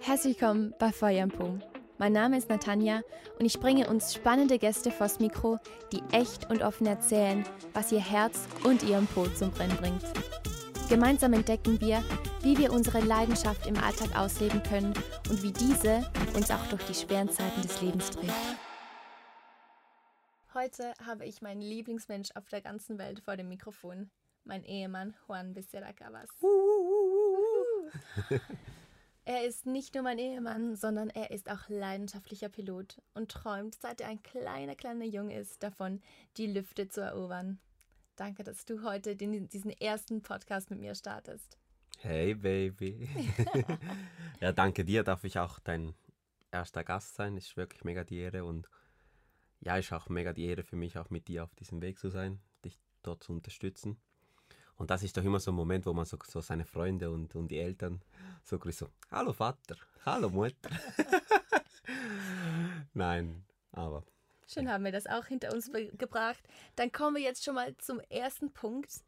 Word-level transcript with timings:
Herzlich 0.00 0.40
willkommen 0.40 0.74
bei 0.78 0.92
Feuer 0.92 1.24
im 1.24 1.30
Po. 1.30 1.58
Mein 1.98 2.12
Name 2.12 2.38
ist 2.38 2.48
Natanja 2.48 3.02
und 3.38 3.44
ich 3.44 3.58
bringe 3.58 3.88
uns 3.88 4.14
spannende 4.14 4.58
Gäste 4.58 4.90
vors 4.90 5.18
Mikro, 5.18 5.58
die 5.92 6.02
echt 6.12 6.48
und 6.50 6.62
offen 6.62 6.86
erzählen, 6.86 7.44
was 7.74 7.92
ihr 7.92 8.00
Herz 8.00 8.46
und 8.64 8.82
ihren 8.84 9.06
Po 9.08 9.26
zum 9.26 9.50
Brennen 9.50 9.76
bringt. 9.76 10.02
Gemeinsam 10.88 11.32
entdecken 11.32 11.80
wir, 11.80 12.02
wie 12.42 12.56
wir 12.56 12.72
unsere 12.72 13.00
Leidenschaft 13.00 13.66
im 13.66 13.76
Alltag 13.76 14.16
ausleben 14.16 14.62
können 14.62 14.94
und 15.28 15.42
wie 15.42 15.52
diese 15.52 16.08
uns 16.34 16.50
auch 16.50 16.66
durch 16.68 16.84
die 16.84 16.94
schweren 16.94 17.28
Zeiten 17.28 17.60
des 17.60 17.82
Lebens 17.82 18.10
trägt. 18.10 18.32
Heute 20.54 20.94
habe 21.04 21.26
ich 21.26 21.42
meinen 21.42 21.60
Lieblingsmensch 21.60 22.30
auf 22.34 22.48
der 22.48 22.62
ganzen 22.62 22.98
Welt 22.98 23.20
vor 23.20 23.36
dem 23.36 23.48
Mikrofon, 23.48 24.10
mein 24.44 24.64
Ehemann 24.64 25.14
Juan 25.26 25.52
Becerra 25.52 25.92
Cabas. 25.92 26.30
Er 29.28 29.44
ist 29.44 29.66
nicht 29.66 29.92
nur 29.92 30.04
mein 30.04 30.18
Ehemann, 30.18 30.74
sondern 30.74 31.10
er 31.10 31.30
ist 31.30 31.50
auch 31.50 31.68
leidenschaftlicher 31.68 32.48
Pilot 32.48 33.02
und 33.12 33.30
träumt, 33.30 33.74
seit 33.74 34.00
er 34.00 34.08
ein 34.08 34.22
kleiner, 34.22 34.74
kleiner 34.74 35.04
Junge 35.04 35.38
ist, 35.38 35.62
davon, 35.62 36.00
die 36.38 36.46
Lüfte 36.46 36.88
zu 36.88 37.02
erobern. 37.02 37.58
Danke, 38.16 38.42
dass 38.42 38.64
du 38.64 38.82
heute 38.84 39.16
den, 39.16 39.46
diesen 39.50 39.70
ersten 39.70 40.22
Podcast 40.22 40.70
mit 40.70 40.80
mir 40.80 40.94
startest. 40.94 41.58
Hey 41.98 42.32
Baby. 42.32 43.06
ja, 44.40 44.52
danke 44.52 44.86
dir, 44.86 45.02
darf 45.02 45.24
ich 45.24 45.38
auch 45.38 45.58
dein 45.58 45.92
erster 46.50 46.82
Gast 46.82 47.16
sein. 47.16 47.36
Ist 47.36 47.54
wirklich 47.58 47.84
mega 47.84 48.04
die 48.04 48.16
Ehre 48.16 48.46
und 48.46 48.66
ja, 49.60 49.76
ist 49.76 49.92
auch 49.92 50.08
mega 50.08 50.32
die 50.32 50.46
Ehre 50.46 50.62
für 50.62 50.76
mich, 50.76 50.96
auch 50.96 51.10
mit 51.10 51.28
dir 51.28 51.44
auf 51.44 51.54
diesem 51.54 51.82
Weg 51.82 51.98
zu 51.98 52.08
sein, 52.08 52.40
dich 52.64 52.78
dort 53.02 53.22
zu 53.24 53.32
unterstützen. 53.32 54.00
Und 54.78 54.90
das 54.90 55.02
ist 55.02 55.16
doch 55.16 55.24
immer 55.24 55.40
so 55.40 55.50
ein 55.50 55.56
Moment, 55.56 55.86
wo 55.86 55.92
man 55.92 56.04
so, 56.04 56.16
so 56.26 56.40
seine 56.40 56.64
Freunde 56.64 57.10
und, 57.10 57.34
und 57.34 57.48
die 57.48 57.58
Eltern 57.58 58.00
so 58.44 58.58
grüßt, 58.58 58.78
so, 58.78 58.88
hallo 59.10 59.32
Vater, 59.32 59.76
hallo 60.06 60.30
Mutter. 60.30 60.70
Nein, 62.94 63.44
aber. 63.72 64.04
Schön 64.46 64.70
haben 64.70 64.84
wir 64.84 64.92
das 64.92 65.06
auch 65.06 65.26
hinter 65.26 65.52
uns 65.52 65.70
gebracht. 65.72 66.42
Dann 66.76 66.92
kommen 66.92 67.16
wir 67.16 67.22
jetzt 67.22 67.44
schon 67.44 67.56
mal 67.56 67.76
zum 67.76 68.00
ersten 68.08 68.52
Punkt. 68.52 69.02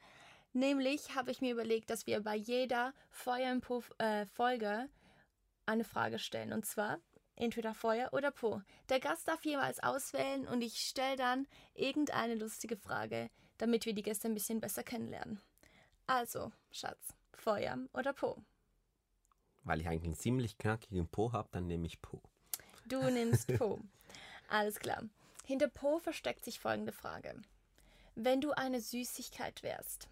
Nämlich 0.52 1.14
habe 1.14 1.30
ich 1.30 1.40
mir 1.40 1.52
überlegt, 1.52 1.88
dass 1.88 2.06
wir 2.06 2.20
bei 2.20 2.34
jeder 2.34 2.92
Feuer 3.08 3.52
im 3.52 3.60
Po 3.60 3.82
äh, 3.98 4.26
Folge 4.26 4.88
eine 5.66 5.84
Frage 5.84 6.18
stellen. 6.18 6.52
Und 6.52 6.66
zwar 6.66 6.98
entweder 7.36 7.74
Feuer 7.74 8.12
oder 8.12 8.32
Po. 8.32 8.60
Der 8.88 8.98
Gast 8.98 9.28
darf 9.28 9.44
jeweils 9.44 9.80
auswählen 9.80 10.46
und 10.48 10.62
ich 10.62 10.80
stelle 10.80 11.16
dann 11.16 11.46
irgendeine 11.74 12.34
lustige 12.34 12.76
Frage, 12.76 13.30
damit 13.56 13.86
wir 13.86 13.94
die 13.94 14.02
Gäste 14.02 14.28
ein 14.28 14.34
bisschen 14.34 14.60
besser 14.60 14.82
kennenlernen. 14.82 15.40
Also, 16.10 16.50
Schatz, 16.72 17.14
Feuer 17.34 17.78
oder 17.92 18.12
Po? 18.12 18.36
Weil 19.62 19.80
ich 19.80 19.86
eigentlich 19.86 20.06
einen 20.06 20.18
ziemlich 20.18 20.58
knackigen 20.58 21.06
Po 21.06 21.32
habe, 21.32 21.48
dann 21.52 21.68
nehme 21.68 21.86
ich 21.86 22.02
Po. 22.02 22.20
Du 22.86 23.00
nimmst 23.10 23.56
Po. 23.56 23.78
Alles 24.48 24.80
klar. 24.80 25.04
Hinter 25.44 25.68
Po 25.68 26.00
versteckt 26.00 26.44
sich 26.44 26.58
folgende 26.58 26.90
Frage. 26.90 27.40
Wenn 28.16 28.40
du 28.40 28.50
eine 28.50 28.80
Süßigkeit 28.80 29.62
wärst, 29.62 30.08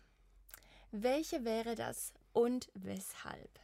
welche 0.93 1.45
wäre 1.45 1.75
das 1.75 2.15
und 2.33 2.71
weshalb? 2.75 3.59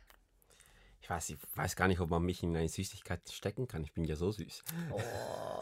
Ich 1.02 1.08
weiß, 1.08 1.30
ich 1.30 1.38
weiß 1.54 1.76
gar 1.76 1.86
nicht, 1.86 2.00
ob 2.00 2.10
man 2.10 2.24
mich 2.24 2.42
in 2.42 2.56
eine 2.56 2.68
Süßigkeit 2.68 3.30
stecken 3.30 3.68
kann. 3.68 3.84
Ich 3.84 3.92
bin 3.92 4.04
ja 4.06 4.16
so 4.16 4.32
süß. 4.32 4.64
Oh. 4.90 5.00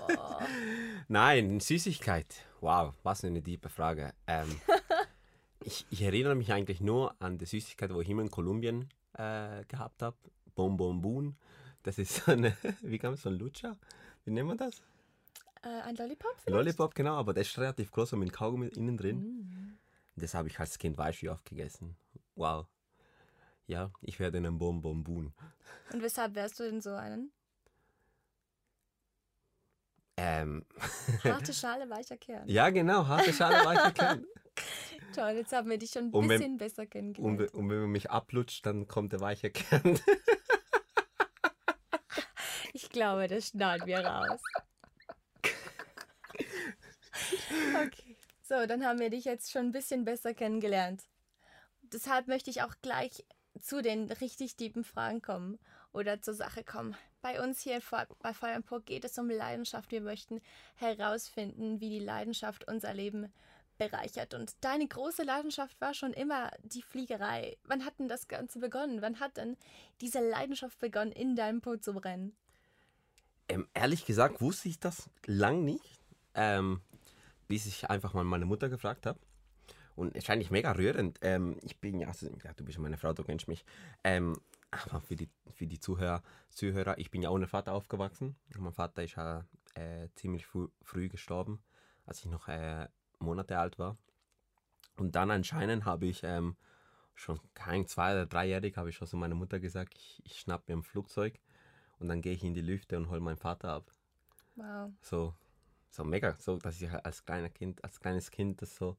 Nein, 1.09 1.61
Süßigkeit. 1.61 2.47
Wow, 2.63 2.95
was 3.03 3.25
eine 3.25 3.43
tiefe 3.43 3.69
Frage. 3.69 4.15
Ähm, 4.27 4.59
ich, 5.65 5.87
ich, 5.91 6.03
erinnere 6.03 6.35
mich 6.35 6.53
eigentlich 6.53 6.81
nur 6.81 7.15
an 7.21 7.39
die 7.39 7.47
Süßigkeit, 7.47 7.93
wo 7.93 8.01
ich 8.01 8.09
immer 8.09 8.23
in 8.23 8.31
Kolumbien 8.31 8.89
äh, 9.15 9.65
gehabt 9.67 10.03
habe. 10.03 10.17
Bonbon 10.55 11.37
Das 11.83 11.99
ist 11.99 12.17
so 12.17 12.33
eine, 12.33 12.57
wie 12.83 12.99
kann 12.99 13.13
man 13.13 13.19
so 13.19 13.29
ein 13.29 13.39
Lutscher? 13.39 13.77
Wie 14.25 14.31
nennt 14.31 14.49
man 14.49 14.59
das? 14.59 14.83
Äh, 15.63 15.69
ein 15.69 15.97
Lollipop 15.97 16.35
vielleicht? 16.39 16.49
Lollipop, 16.49 16.95
genau, 16.95 17.15
aber 17.15 17.33
der 17.35 17.43
ist 17.43 17.57
relativ 17.59 17.91
groß 17.91 18.15
und 18.15 18.21
mit 18.21 18.33
Kaugummi 18.33 18.69
innen 18.69 18.97
drin. 18.97 19.19
Mm. 19.19 19.79
Das 20.17 20.35
habe 20.35 20.49
ich 20.49 20.59
als 20.59 20.79
Kind 20.79 20.99
weiß 20.99 21.23
wie 21.23 21.31
oft 21.31 21.45
gegessen. 21.45 21.97
Wow. 22.35 22.67
Ja, 23.67 23.91
ich 24.03 24.19
werde 24.19 24.39
einen 24.39 24.59
Bonbon 24.59 25.33
Und 25.93 26.03
weshalb 26.03 26.35
wärst 26.35 26.61
du 26.61 26.65
denn 26.65 26.81
so 26.81 26.95
einen? 26.95 27.33
Ähm. 30.17 30.65
Harte 31.25 31.55
Schale, 31.55 31.89
weicher 31.89 32.17
Kern. 32.17 32.47
Ja, 32.49 32.71
genau, 32.71 33.07
harte 33.07 33.33
Schale, 33.33 33.65
weicher 33.65 33.91
Kern. 33.95 34.25
Toll, 35.15 35.31
jetzt 35.31 35.53
haben 35.53 35.71
wir 35.71 35.79
dich 35.79 35.91
schon 35.91 36.07
ein 36.07 36.11
bisschen 36.11 36.41
wenn, 36.41 36.59
besser 36.59 36.87
kennengelernt. 36.87 37.41
Und, 37.41 37.55
und, 37.55 37.71
wenn 37.71 37.81
man 37.83 37.91
mich 37.91 38.11
ablutscht, 38.11 38.67
dann 38.67 38.89
kommt 38.89 39.13
der 39.13 39.21
weiche 39.21 39.51
Kern. 39.51 39.99
ich 42.73 42.91
glaube, 42.91 43.29
das 43.29 43.49
schneiden 43.49 43.87
wir 43.87 44.01
raus. 44.01 44.41
Okay. 47.87 48.17
So, 48.43 48.67
dann 48.67 48.85
haben 48.85 48.99
wir 48.99 49.11
dich 49.11 49.25
jetzt 49.25 49.51
schon 49.51 49.67
ein 49.67 49.73
bisschen 49.73 50.05
besser 50.05 50.35
kennengelernt. 50.35 51.03
Deshalb 51.83 52.29
möchte 52.29 52.51
ich 52.51 52.63
auch 52.63 52.75
gleich 52.83 53.25
zu 53.61 53.83
den 53.83 54.11
richtig 54.11 54.57
tiefen 54.57 54.85
Fragen 54.85 55.23
kommen 55.23 55.59
oder 55.93 56.21
zur 56.21 56.35
Sache 56.35 56.65
kommen. 56.65 56.97
Bei 57.21 57.43
uns 57.43 57.61
hier 57.61 57.81
bei 58.21 58.35
Feuer 58.35 58.57
und 58.57 58.87
geht 58.87 59.05
es 59.05 59.19
um 59.19 59.31
Leidenschaft. 59.31 59.91
Wir 59.91 60.01
möchten 60.01 60.41
herausfinden, 60.75 61.81
wie 61.81 61.91
die 61.91 62.05
Leidenschaft 62.05 62.67
unser 62.67 62.95
Leben 62.95 63.33
bereichert. 63.79 64.35
Und 64.35 64.53
deine 64.61 64.87
große 64.87 65.23
Leidenschaft 65.23 65.81
war 65.81 65.95
schon 65.95 66.13
immer 66.13 66.51
die 66.63 66.83
Fliegerei. 66.83 67.57
Wann 67.65 67.85
hat 67.85 67.99
denn 67.99 68.09
das 68.09 68.29
Ganze 68.29 68.59
begonnen? 68.59 69.03
Wann 69.03 69.21
hat 69.21 69.37
denn 69.37 69.57
diese 70.01 70.21
Leidenschaft 70.21 70.79
begonnen, 70.79 71.13
in 71.13 71.37
deinem 71.37 71.61
Po 71.61 71.77
zu 71.77 71.93
brennen? 71.95 72.37
Ähm, 73.49 73.67
ehrlich 73.75 74.07
gesagt 74.07 74.41
wusste 74.41 74.69
ich 74.69 74.79
das 74.79 75.11
lang 75.27 75.65
nicht, 75.65 76.01
ähm, 76.35 76.81
bis 77.49 77.67
ich 77.67 77.91
einfach 77.91 78.15
mal 78.15 78.25
meine 78.25 78.47
Mutter 78.47 78.69
gefragt 78.69 79.07
habe. 79.07 79.19
Und 79.95 80.17
es 80.17 80.25
scheint 80.25 80.51
mega 80.51 80.73
rührend. 80.73 81.19
Ähm, 81.21 81.59
ich 81.63 81.79
bin 81.79 82.01
ja, 82.01 82.09
also, 82.09 82.27
ja, 82.45 82.53
du 82.55 82.65
bist 82.65 82.79
meine 82.79 82.97
Frau, 82.97 83.13
du 83.13 83.25
kennst 83.25 83.49
mich. 83.49 83.65
Ähm, 84.05 84.37
aber 84.71 85.01
für 85.03 85.17
die, 85.17 85.29
für 85.51 85.67
die 85.67 85.79
Zuhörer, 85.79 86.23
Zuhörer, 86.49 86.97
ich 86.99 87.11
bin 87.11 87.23
ja 87.23 87.31
ohne 87.31 87.47
Vater 87.47 87.75
aufgewachsen. 87.75 88.37
Mein 88.57 88.73
Vater 88.73 89.05
ist 89.05 89.17
ja 89.17 89.45
äh, 89.75 90.09
ziemlich 90.15 90.47
früh, 90.47 90.69
früh 90.81 91.09
gestorben, 91.09 91.63
als 92.07 92.21
ich 92.21 92.27
noch 92.27 92.49
äh, 92.49 92.89
Monate 93.23 93.59
alt 93.59 93.79
war. 93.79 93.97
Und 94.97 95.15
dann 95.15 95.31
anscheinend 95.31 95.85
habe 95.85 96.07
ich 96.07 96.23
ähm, 96.23 96.57
schon 97.15 97.41
kein 97.55 97.87
zwei- 97.87 98.13
oder 98.13 98.27
dreijährig, 98.27 98.77
habe 98.77 98.91
ich 98.91 98.97
schon 98.97 99.09
zu 99.09 99.17
meiner 99.17 99.35
Mutter 99.35 99.61
gesagt, 99.61 99.95
ich, 99.97 100.23
ich 100.25 100.39
schnapp 100.41 100.69
mir 100.69 100.77
ein 100.77 100.83
Flugzeug 100.83 101.39
und 101.99 102.09
dann 102.09 102.21
gehe 102.23 102.35
ich 102.35 102.45
in 102.45 102.55
die 102.55 102.61
Lüfte 102.61 102.97
und 102.97 103.09
hole 103.09 103.21
meinen 103.21 103.37
Vater 103.37 103.71
ab. 103.71 103.91
Wow. 104.57 104.93
So, 105.01 105.35
so 105.91 106.05
mega, 106.05 106.37
so 106.39 106.57
dass 106.59 106.81
ich 106.81 106.91
als 106.91 107.25
kleiner 107.25 107.49
Kind, 107.49 107.83
als 107.85 108.01
kleines 108.01 108.31
Kind 108.31 108.61
das 108.61 108.77
so, 108.77 108.97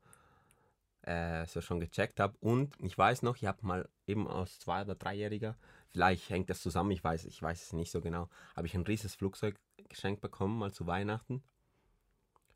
äh, 1.02 1.46
so 1.46 1.62
schon 1.62 1.80
gecheckt 1.80 2.20
habe. 2.20 2.38
Und 2.40 2.76
ich 2.80 2.98
weiß 2.98 3.22
noch, 3.22 3.36
ich 3.36 3.46
habe 3.46 3.66
mal 3.66 3.90
eben 4.08 4.28
als 4.28 4.60
zwei- 4.60 4.82
oder 4.82 4.96
dreijähriger, 4.96 5.58
vielleicht 5.90 6.30
hängt 6.30 6.50
das 6.50 6.62
zusammen, 6.62 6.92
ich 6.92 7.04
weiß, 7.04 7.26
ich 7.26 7.42
weiß 7.42 7.62
es 7.62 7.74
nicht 7.74 7.92
so 7.92 8.02
genau, 8.02 8.30
habe 8.56 8.68
ich 8.68 8.76
ein 8.76 8.84
riesiges 8.84 9.16
Flugzeug 9.16 9.56
geschenkt 9.90 10.22
bekommen, 10.22 10.58
mal 10.58 10.72
zu 10.72 10.88
Weihnachten. 10.88 11.44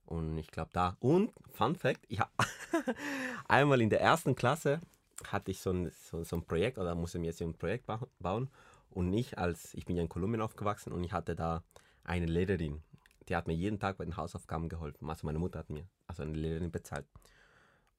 Und 0.08 0.38
ich 0.38 0.48
glaube 0.48 0.70
da. 0.72 0.96
Und, 1.02 1.34
Fun 1.52 1.76
Fact, 1.76 2.06
ja, 2.10 2.30
einmal 3.48 3.82
in 3.82 3.90
der 3.90 4.00
ersten 4.00 4.36
Klasse 4.36 4.80
hatte 5.26 5.52
ich 5.52 5.60
so 5.60 5.72
ein, 5.72 5.92
so, 5.92 6.24
so 6.24 6.38
ein 6.38 6.46
Projekt 6.46 6.78
oder 6.78 6.96
musste 6.96 7.20
mir 7.20 7.28
jetzt 7.28 7.42
ein 7.42 7.54
Projekt 7.54 7.86
bauen. 8.20 8.50
Und 8.90 9.12
ich 9.12 9.38
als, 9.38 9.74
ich 9.74 9.86
bin 9.86 9.98
ja 9.98 10.02
in 10.02 10.10
Kolumbien 10.10 10.42
aufgewachsen 10.42 10.94
und 10.94 11.04
ich 11.04 11.12
hatte 11.12 11.36
da 11.36 11.64
eine 12.06 12.26
Lehrerin, 12.26 12.82
die 13.28 13.36
hat 13.36 13.48
mir 13.48 13.54
jeden 13.54 13.80
Tag 13.80 13.98
bei 13.98 14.06
den 14.06 14.16
Hausaufgaben 14.16 14.70
geholfen. 14.70 15.10
Also 15.10 15.28
meine 15.28 15.40
Mutter 15.40 15.60
hat 15.60 15.70
mir, 15.70 15.86
also 16.08 16.24
eine 16.24 16.32
Lehrerin 16.32 16.72
bezahlt. 16.72 17.06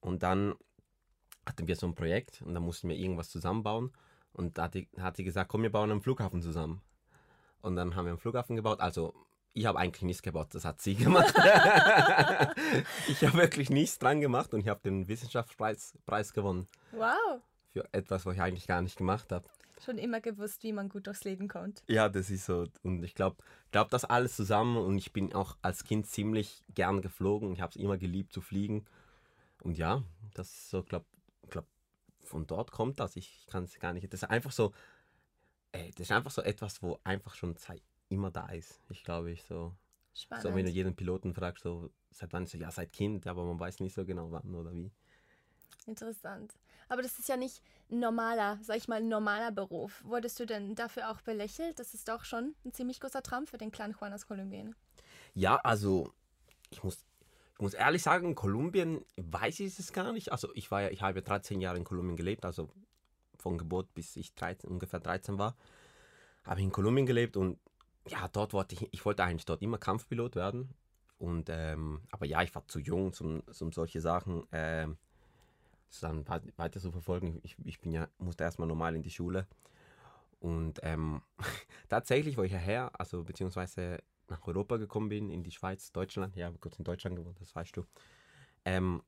Und 0.01 0.23
dann 0.23 0.55
hatten 1.47 1.69
wir 1.69 1.77
so 1.77 1.87
ein 1.87 1.95
Projekt 1.95 2.41
und 2.41 2.55
da 2.55 2.61
mussten 2.61 2.89
wir 2.89 2.97
irgendwas 2.97 3.29
zusammenbauen. 3.29 3.93
Und 4.33 4.57
da 4.57 4.71
hat 5.01 5.17
sie 5.17 5.25
gesagt, 5.25 5.51
komm, 5.51 5.63
wir 5.63 5.73
bauen 5.73 5.91
einen 5.91 6.01
Flughafen 6.01 6.41
zusammen. 6.41 6.81
Und 7.61 7.77
dann 7.77 7.97
haben 7.97 8.07
wir 8.07 8.13
einen 8.13 8.19
Flughafen 8.19 8.57
gebaut. 8.57 8.81
Also 8.81 9.13
ich 9.59 9.67
habe 9.67 9.79
eigentlich 9.79 10.03
nichts 10.03 10.23
gebaut, 10.23 10.55
das 10.55 10.65
hat 10.65 10.81
sie 10.81 10.95
gemacht. 10.95 11.35
ich 13.09 13.25
habe 13.25 13.35
wirklich 13.35 13.71
nichts 13.71 13.99
dran 13.99 14.21
gemacht 14.21 14.55
und 14.55 14.61
ich 14.61 14.69
habe 14.69 14.81
den 14.85 15.09
Wissenschaftspreis 15.09 15.99
Preis 16.07 16.33
gewonnen. 16.33 16.67
Wow. 16.93 17.43
Für 17.73 17.89
etwas, 17.93 18.25
was 18.25 18.35
ich 18.35 18.41
eigentlich 18.41 18.67
gar 18.67 18.81
nicht 18.83 18.97
gemacht 18.97 19.33
habe. 19.33 19.49
Schon 19.85 19.99
immer 19.99 20.21
gewusst, 20.21 20.63
wie 20.63 20.73
man 20.73 20.89
gut 20.89 21.07
durchs 21.07 21.25
Leben 21.25 21.49
kommt. 21.49 21.83
Ja, 21.89 22.09
das 22.09 22.31
ist 22.31 22.47
so. 22.47 22.67
Und 22.83 23.03
ich 23.05 23.15
glaube, 23.15 23.37
glaub, 23.71 23.91
das 23.91 24.05
alles 24.05 24.37
zusammen 24.37 24.77
und 24.77 24.97
ich 24.97 25.13
bin 25.13 25.33
auch 25.35 25.57
als 25.63 25.85
Kind 25.85 26.07
ziemlich 26.07 26.65
gern 26.75 27.01
geflogen. 27.01 27.53
Ich 27.53 27.61
habe 27.61 27.71
es 27.71 27.77
immer 27.77 27.99
geliebt 27.99 28.33
zu 28.33 28.41
fliegen. 28.41 28.87
Und 29.63 29.77
ja, 29.77 30.03
das 30.35 30.49
ist 30.49 30.71
so, 30.71 30.83
glaube 30.83 31.07
glaub, 31.51 31.67
von 32.23 32.47
dort 32.47 32.71
kommt 32.71 33.01
das. 33.01 33.17
Ich 33.17 33.47
kann 33.49 33.65
es 33.65 33.79
gar 33.79 33.93
nicht. 33.93 34.13
Das 34.13 34.23
ist 34.23 34.31
einfach 34.31 34.53
so, 34.53 34.73
ey, 35.73 35.91
das 35.93 36.03
ist 36.03 36.13
einfach 36.13 36.31
so 36.31 36.43
etwas, 36.43 36.83
wo 36.83 36.99
einfach 37.05 37.35
schon 37.35 37.57
Zeit 37.57 37.83
immer 38.09 38.31
da 38.31 38.49
ist. 38.49 38.81
Ich 38.91 39.05
glaube, 39.05 39.31
ich 39.31 39.43
so. 39.45 39.75
Spannend. 40.15 40.43
So, 40.43 40.55
wenn 40.55 40.65
du 40.65 40.71
jeden 40.71 40.97
Piloten 40.97 41.33
fragst, 41.33 41.63
so, 41.63 41.91
seit 42.11 42.33
wann, 42.33 42.47
so, 42.47 42.59
ja, 42.59 42.71
seit 42.71 42.93
Kind, 42.93 43.27
aber 43.27 43.45
man 43.45 43.61
weiß 43.61 43.81
nicht 43.81 43.95
so 43.95 44.05
genau 44.05 44.31
wann 44.33 44.55
oder 44.55 44.73
wie. 44.73 44.91
Interessant. 45.87 46.53
Aber 46.89 47.03
das 47.03 47.19
ist 47.19 47.29
ja 47.29 47.37
nicht 47.37 47.63
ein 47.91 48.01
normaler, 48.01 48.59
sag 48.63 48.77
ich 48.77 48.89
mal, 48.89 49.03
normaler 49.03 49.53
Beruf. 49.53 50.03
Wurdest 50.05 50.41
du 50.41 50.47
denn 50.47 50.75
dafür 50.75 51.11
auch 51.11 51.21
belächelt? 51.21 51.79
Das 51.79 51.95
ist 51.95 52.09
doch 52.09 52.25
schon 52.25 52.55
ein 52.65 52.73
ziemlich 52.73 53.01
großer 53.01 53.23
Traum 53.23 53.47
für 53.47 53.59
den 53.59 53.71
kleinen 53.71 53.95
Juan 53.99 54.13
aus 54.13 54.27
Kolumbien. 54.27 54.75
Ja, 55.35 55.57
also 55.57 56.13
ich 56.71 56.83
muss, 56.83 57.05
ich 57.55 57.61
muss 57.61 57.75
ehrlich 57.75 58.03
sagen, 58.03 58.29
in 58.29 58.35
Kolumbien 58.35 59.05
weiß 59.17 59.61
ich 59.61 59.79
es 59.79 59.93
gar 59.93 60.13
nicht. 60.13 60.33
Also 60.33 60.49
ich 60.55 60.71
war 60.71 60.83
ja, 60.83 60.91
ich 60.91 61.03
habe 61.03 61.23
13 61.23 61.61
Jahre 61.61 61.79
in 61.79 61.85
Kolumbien 61.85 62.17
gelebt, 62.17 62.45
also 62.45 62.69
von 63.37 63.57
Geburt 63.57 63.95
bis 63.95 64.17
ich 64.17 64.35
13, 64.35 64.69
ungefähr 64.69 65.01
13 65.01 65.39
war, 65.39 65.57
habe 66.45 66.61
ich 66.61 66.65
in 66.65 66.73
Kolumbien 66.73 67.07
gelebt 67.07 67.37
und 67.37 67.59
ja, 68.07 68.29
dort 68.29 68.53
wollte 68.53 68.75
ich, 68.75 68.89
ich 68.93 69.05
wollte 69.05 69.25
eigentlich 69.25 69.45
dort 69.45 69.63
immer 69.63 69.79
Kampfpilot 69.79 70.37
werden. 70.37 70.75
Und 71.19 71.49
ähm, 71.51 72.03
aber 72.11 72.27
ja, 72.27 72.43
ich 72.43 72.55
war 72.55 72.67
zu 72.69 72.79
jung, 72.79 73.13
um, 73.21 73.43
um 73.61 73.73
solche 73.73 74.01
Sachen 74.01 74.47
ähm, 74.53 74.97
dann 76.01 76.27
weiter 76.29 76.81
zu 76.81 76.93
verfolgen. 76.93 77.41
Ich, 77.43 77.57
ich 77.65 77.81
bin 77.81 77.93
ja, 77.93 78.09
musste 78.19 78.45
erstmal 78.45 78.69
normal 78.69 78.95
in 78.95 79.03
die 79.03 79.11
Schule. 79.11 79.47
Und 80.41 80.79
ähm, 80.83 81.23
tatsächlich, 81.89 82.37
wo 82.37 82.43
ich 82.43 82.53
hierher, 82.53 82.91
also 82.99 83.25
beziehungsweise 83.25 83.99
nach 84.29 84.47
Europa 84.47 84.77
gekommen 84.77 85.09
bin, 85.09 85.31
in 85.31 85.43
die 85.43 85.51
Schweiz, 85.51 85.91
Deutschland, 85.93 86.37
ja, 86.37 86.53
kurz 86.61 86.79
in 86.79 86.85
Deutschland 86.85 87.17
gewohnt, 87.17 87.41
das 87.41 87.55
weißt 87.55 87.77
du, 87.77 87.85
ähm, 88.65 89.03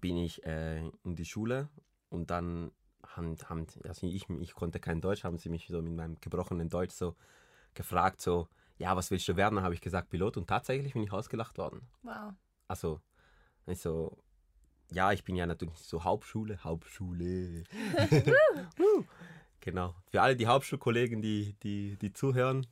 bin 0.00 0.16
ich 0.16 0.44
äh, 0.44 0.78
in 1.04 1.14
die 1.14 1.24
Schule 1.24 1.68
und 2.10 2.30
dann 2.30 2.72
haben, 3.06 3.36
haben 3.44 3.66
also 3.84 4.06
ich, 4.06 4.28
ich 4.28 4.54
konnte 4.54 4.80
kein 4.80 5.00
Deutsch, 5.00 5.24
haben 5.24 5.38
sie 5.38 5.48
mich 5.48 5.68
so 5.68 5.80
mit 5.80 5.94
meinem 5.94 6.20
gebrochenen 6.20 6.68
Deutsch 6.68 6.94
so 6.94 7.14
gefragt, 7.76 8.20
so, 8.20 8.48
ja, 8.78 8.96
was 8.96 9.10
willst 9.10 9.28
du 9.28 9.36
werden? 9.36 9.56
Dann 9.56 9.64
habe 9.64 9.74
ich 9.74 9.80
gesagt, 9.80 10.10
Pilot 10.10 10.36
und 10.36 10.48
tatsächlich 10.48 10.94
bin 10.94 11.02
ich 11.02 11.12
ausgelacht 11.12 11.56
worden. 11.58 11.88
Wow. 12.02 12.34
Also, 12.68 13.00
also 13.66 14.18
ja, 14.90 15.12
ich 15.12 15.24
bin 15.24 15.36
ja 15.36 15.46
natürlich 15.46 15.78
so 15.78 16.04
Hauptschule, 16.04 16.62
Hauptschule. 16.62 17.64
genau. 19.60 19.94
Für 20.10 20.22
alle 20.22 20.36
die 20.36 20.46
Hauptschulkollegen, 20.46 21.22
die, 21.22 21.54
die, 21.62 21.96
die 21.96 22.12
zuhören, 22.12 22.66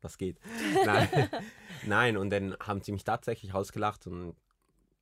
was 0.00 0.18
geht. 0.18 0.38
Nein. 0.84 1.08
Nein, 1.86 2.16
und 2.16 2.30
dann 2.30 2.56
haben 2.60 2.82
sie 2.82 2.92
mich 2.92 3.04
tatsächlich 3.04 3.54
ausgelacht. 3.54 4.06
Und 4.06 4.36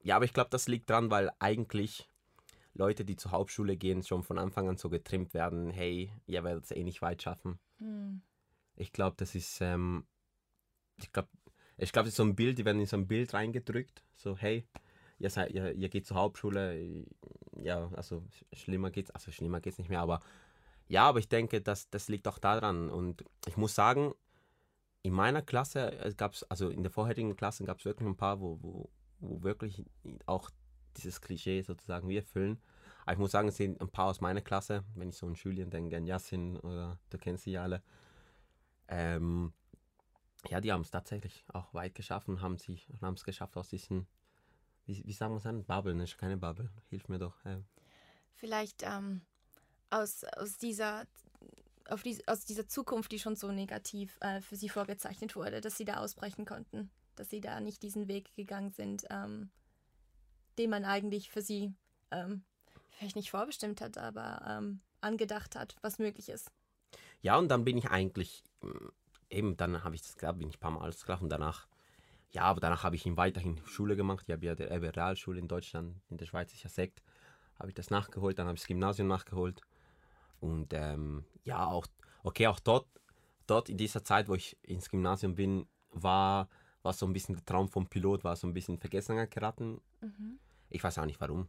ja, 0.03 0.17
aber 0.17 0.25
ich 0.25 0.33
glaube, 0.33 0.51
das 0.51 0.69
liegt 0.69 0.91
dran, 0.91 1.11
weil 1.11 1.31
eigentlich 1.39 2.09
Leute, 2.75 3.05
die 3.05 3.17
zur 3.17 3.33
Hauptschule 3.33 3.77
gehen, 3.77 4.03
schon 4.03 4.23
von 4.23 4.39
Anfang 4.39 4.69
an 4.69 4.77
so 4.77 4.89
getrimmt 4.89 5.35
werden, 5.35 5.71
hey, 5.71 6.13
ihr 6.27 6.45
werdet 6.45 6.65
es 6.65 6.71
eh 6.71 6.85
nicht 6.85 7.03
weit 7.03 7.23
schaffen. 7.23 7.59
Mhm. 7.79 8.23
Ich 8.83 8.93
glaube, 8.93 9.15
das 9.17 9.37
ist, 9.37 9.61
ähm, 9.61 10.05
ich 10.99 11.13
glaube, 11.13 11.29
ich 11.79 11.93
glaube, 11.93 12.07
das 12.07 12.15
ist 12.15 12.17
so 12.17 12.25
ein 12.25 12.35
Bild, 12.35 12.59
die 12.59 12.65
werden 12.65 12.81
in 12.81 12.87
so 12.87 12.97
ein 12.97 13.07
Bild 13.07 13.33
reingedrückt, 13.33 14.03
so, 14.17 14.37
hey, 14.37 14.67
ihr, 15.21 15.31
seid, 15.31 15.53
ihr, 15.53 15.73
ihr 15.73 15.89
geht 15.89 16.05
zur 16.05 16.17
Hauptschule, 16.17 17.07
ja, 17.63 17.89
also 17.95 18.25
schlimmer 18.53 18.91
geht's, 18.91 19.13
also 19.13 19.31
schlimmer 19.31 19.61
geht's 19.61 19.79
nicht 19.79 19.89
mehr, 19.89 20.01
aber 20.01 20.21
ja, 20.89 21.05
aber 21.05 21.21
ich 21.21 21.29
denke, 21.29 21.61
dass 21.61 21.89
das 21.91 22.09
liegt 22.09 22.27
auch 22.27 22.39
daran 22.39 22.91
und 22.91 23.25
ich 23.47 23.57
muss 23.57 23.75
sagen, 23.75 24.15
in 25.03 25.13
meiner 25.13 25.43
Klasse 25.43 26.13
gab 26.17 26.35
es, 26.35 26.43
also 26.45 26.69
in 26.69 26.83
der 26.83 26.91
vorherigen 26.91 27.37
Klasse 27.37 27.65
gab 27.65 27.79
es 27.79 27.85
wirklich 27.85 28.09
ein 28.09 28.17
paar, 28.17 28.41
wo, 28.41 28.59
wo, 28.63 28.91
wo 29.21 29.43
wirklich 29.43 29.85
auch 30.27 30.51
dieses 30.97 31.21
Klischee 31.21 31.63
sozusagen 31.63 32.09
wir 32.09 32.21
erfüllen. 32.21 32.61
Aber 33.05 33.15
ich 33.15 33.19
muss 33.19 33.33
sagen, 33.33 33.49
es 33.49 33.57
sind 33.57 33.81
ein 33.81 33.89
paar 33.89 34.07
aus 34.07 34.21
meiner 34.21 34.43
Klasse, 34.43 34.85
wenn 34.95 35.09
ich 35.09 35.17
so 35.17 35.27
an 35.27 35.37
Schülern 35.37 35.71
denke, 35.71 35.97
an 35.97 36.07
Yassin 36.07 36.57
oder 36.59 36.99
du 37.11 37.19
kennst 37.19 37.45
sie 37.45 37.59
alle. 37.59 37.83
Ähm, 38.93 39.53
ja, 40.49 40.61
die 40.61 40.73
haben 40.73 40.83
es 40.83 40.91
tatsächlich 40.91 41.45
auch 41.49 41.73
weit 41.73 41.95
geschaffen, 41.95 42.43
haben 42.43 42.57
es 42.57 43.25
geschafft 43.25 43.57
aus 43.57 43.69
diesen 43.69 44.07
wie, 44.87 45.05
wie 45.07 45.13
sagen 45.13 45.35
wir 45.35 45.39
es 45.39 45.47
an? 45.47 45.65
Bubble, 45.65 45.95
ne? 45.95 46.07
Keine 46.19 46.37
Bubble. 46.37 46.71
Hilf 46.91 47.09
mir 47.09 47.19
doch. 47.19 47.45
Ja. 47.45 47.61
Vielleicht 48.35 48.83
ähm, 48.83 49.23
aus, 49.91 50.25
aus 50.25 50.59
dieser 50.59 51.07
auf 51.89 52.03
die, 52.03 52.17
aus 52.29 52.45
dieser 52.45 52.69
Zukunft, 52.69 53.11
die 53.13 53.19
schon 53.19 53.37
so 53.37 53.51
negativ 53.51 54.17
äh, 54.21 54.41
für 54.41 54.57
sie 54.57 54.69
vorgezeichnet 54.69 55.35
wurde, 55.35 55.61
dass 55.61 55.77
sie 55.77 55.85
da 55.85 55.97
ausbrechen 55.97 56.45
konnten, 56.45 56.91
dass 57.17 57.29
sie 57.29 57.41
da 57.41 57.61
nicht 57.61 57.83
diesen 57.83 58.09
Weg 58.09 58.35
gegangen 58.37 58.71
sind, 58.71 59.05
ähm, 59.11 59.51
den 60.59 60.71
man 60.71 60.85
eigentlich 60.85 61.31
für 61.31 61.43
sie 61.43 61.75
ähm, 62.13 62.45
vielleicht 62.91 63.17
nicht 63.17 63.31
vorbestimmt 63.31 63.81
hat, 63.81 63.99
aber 63.99 64.43
ähm, 64.49 64.81
angedacht 65.01 65.57
hat, 65.57 65.77
was 65.83 65.99
möglich 65.99 66.29
ist. 66.29 66.53
Ja, 67.23 67.39
und 67.39 67.49
dann 67.49 67.65
bin 67.65 67.79
ich 67.79 67.91
eigentlich, 67.91 68.45
mm, 68.61 68.89
eben, 69.31 69.57
dann 69.57 69.83
habe 69.83 69.95
ich 69.95 70.03
das 70.03 70.15
gesagt, 70.15 70.39
bin 70.39 70.49
ich 70.49 70.57
ein 70.57 70.61
paar 70.61 70.73
Mal 70.73 70.83
alles 70.83 71.05
klar 71.05 71.23
und 71.23 71.31
danach 71.31 71.67
ja, 72.33 72.45
aber 72.45 72.61
danach 72.61 72.83
habe 72.83 72.97
ich 72.97 73.05
ihn 73.07 73.17
weiterhin 73.17 73.61
Schule 73.67 73.95
gemacht. 73.95 74.25
Ich 74.27 74.33
habe 74.33 74.45
ja 74.45 74.55
die 74.55 74.65
Realschule 74.65 75.39
in 75.39 75.49
Deutschland, 75.49 75.97
in 76.09 76.17
der 76.17 76.27
Schweiz 76.27 76.53
ist 76.53 76.63
ja 76.63 76.71
Sekt. 76.71 77.03
Habe 77.59 77.69
ich 77.69 77.75
das 77.75 77.91
nachgeholt, 77.91 78.39
dann 78.39 78.47
habe 78.47 78.57
ich 78.57 78.63
das 78.63 78.69
Gymnasium 78.69 79.09
nachgeholt. 79.09 79.61
Und 80.41 80.73
ähm, 80.73 81.25
ja, 81.45 81.67
auch, 81.67 81.87
okay, 82.23 82.47
auch 82.47 82.59
dort, 82.59 82.87
dort 83.47 83.69
in 83.69 83.77
dieser 83.77 84.03
Zeit, 84.03 84.29
wo 84.29 84.35
ich 84.35 84.57
ins 84.63 84.89
Gymnasium 84.89 85.35
bin, 85.35 85.67
war, 85.91 86.49
war 86.83 86.95
so 86.95 87.07
ein 87.07 87.13
bisschen 87.13 87.35
der 87.37 87.45
Traum 87.45 87.69
vom 87.69 87.87
Pilot, 87.87 88.25
war 88.25 88.35
so 88.35 88.47
ein 88.47 88.55
bisschen 88.55 88.79
Vergessenheit 88.79 89.31
geraten. 89.31 89.81
Mhm. 90.01 90.39
Ich 90.71 90.83
weiß 90.83 90.99
auch 90.99 91.07
nicht 91.07 91.21
warum. 91.21 91.49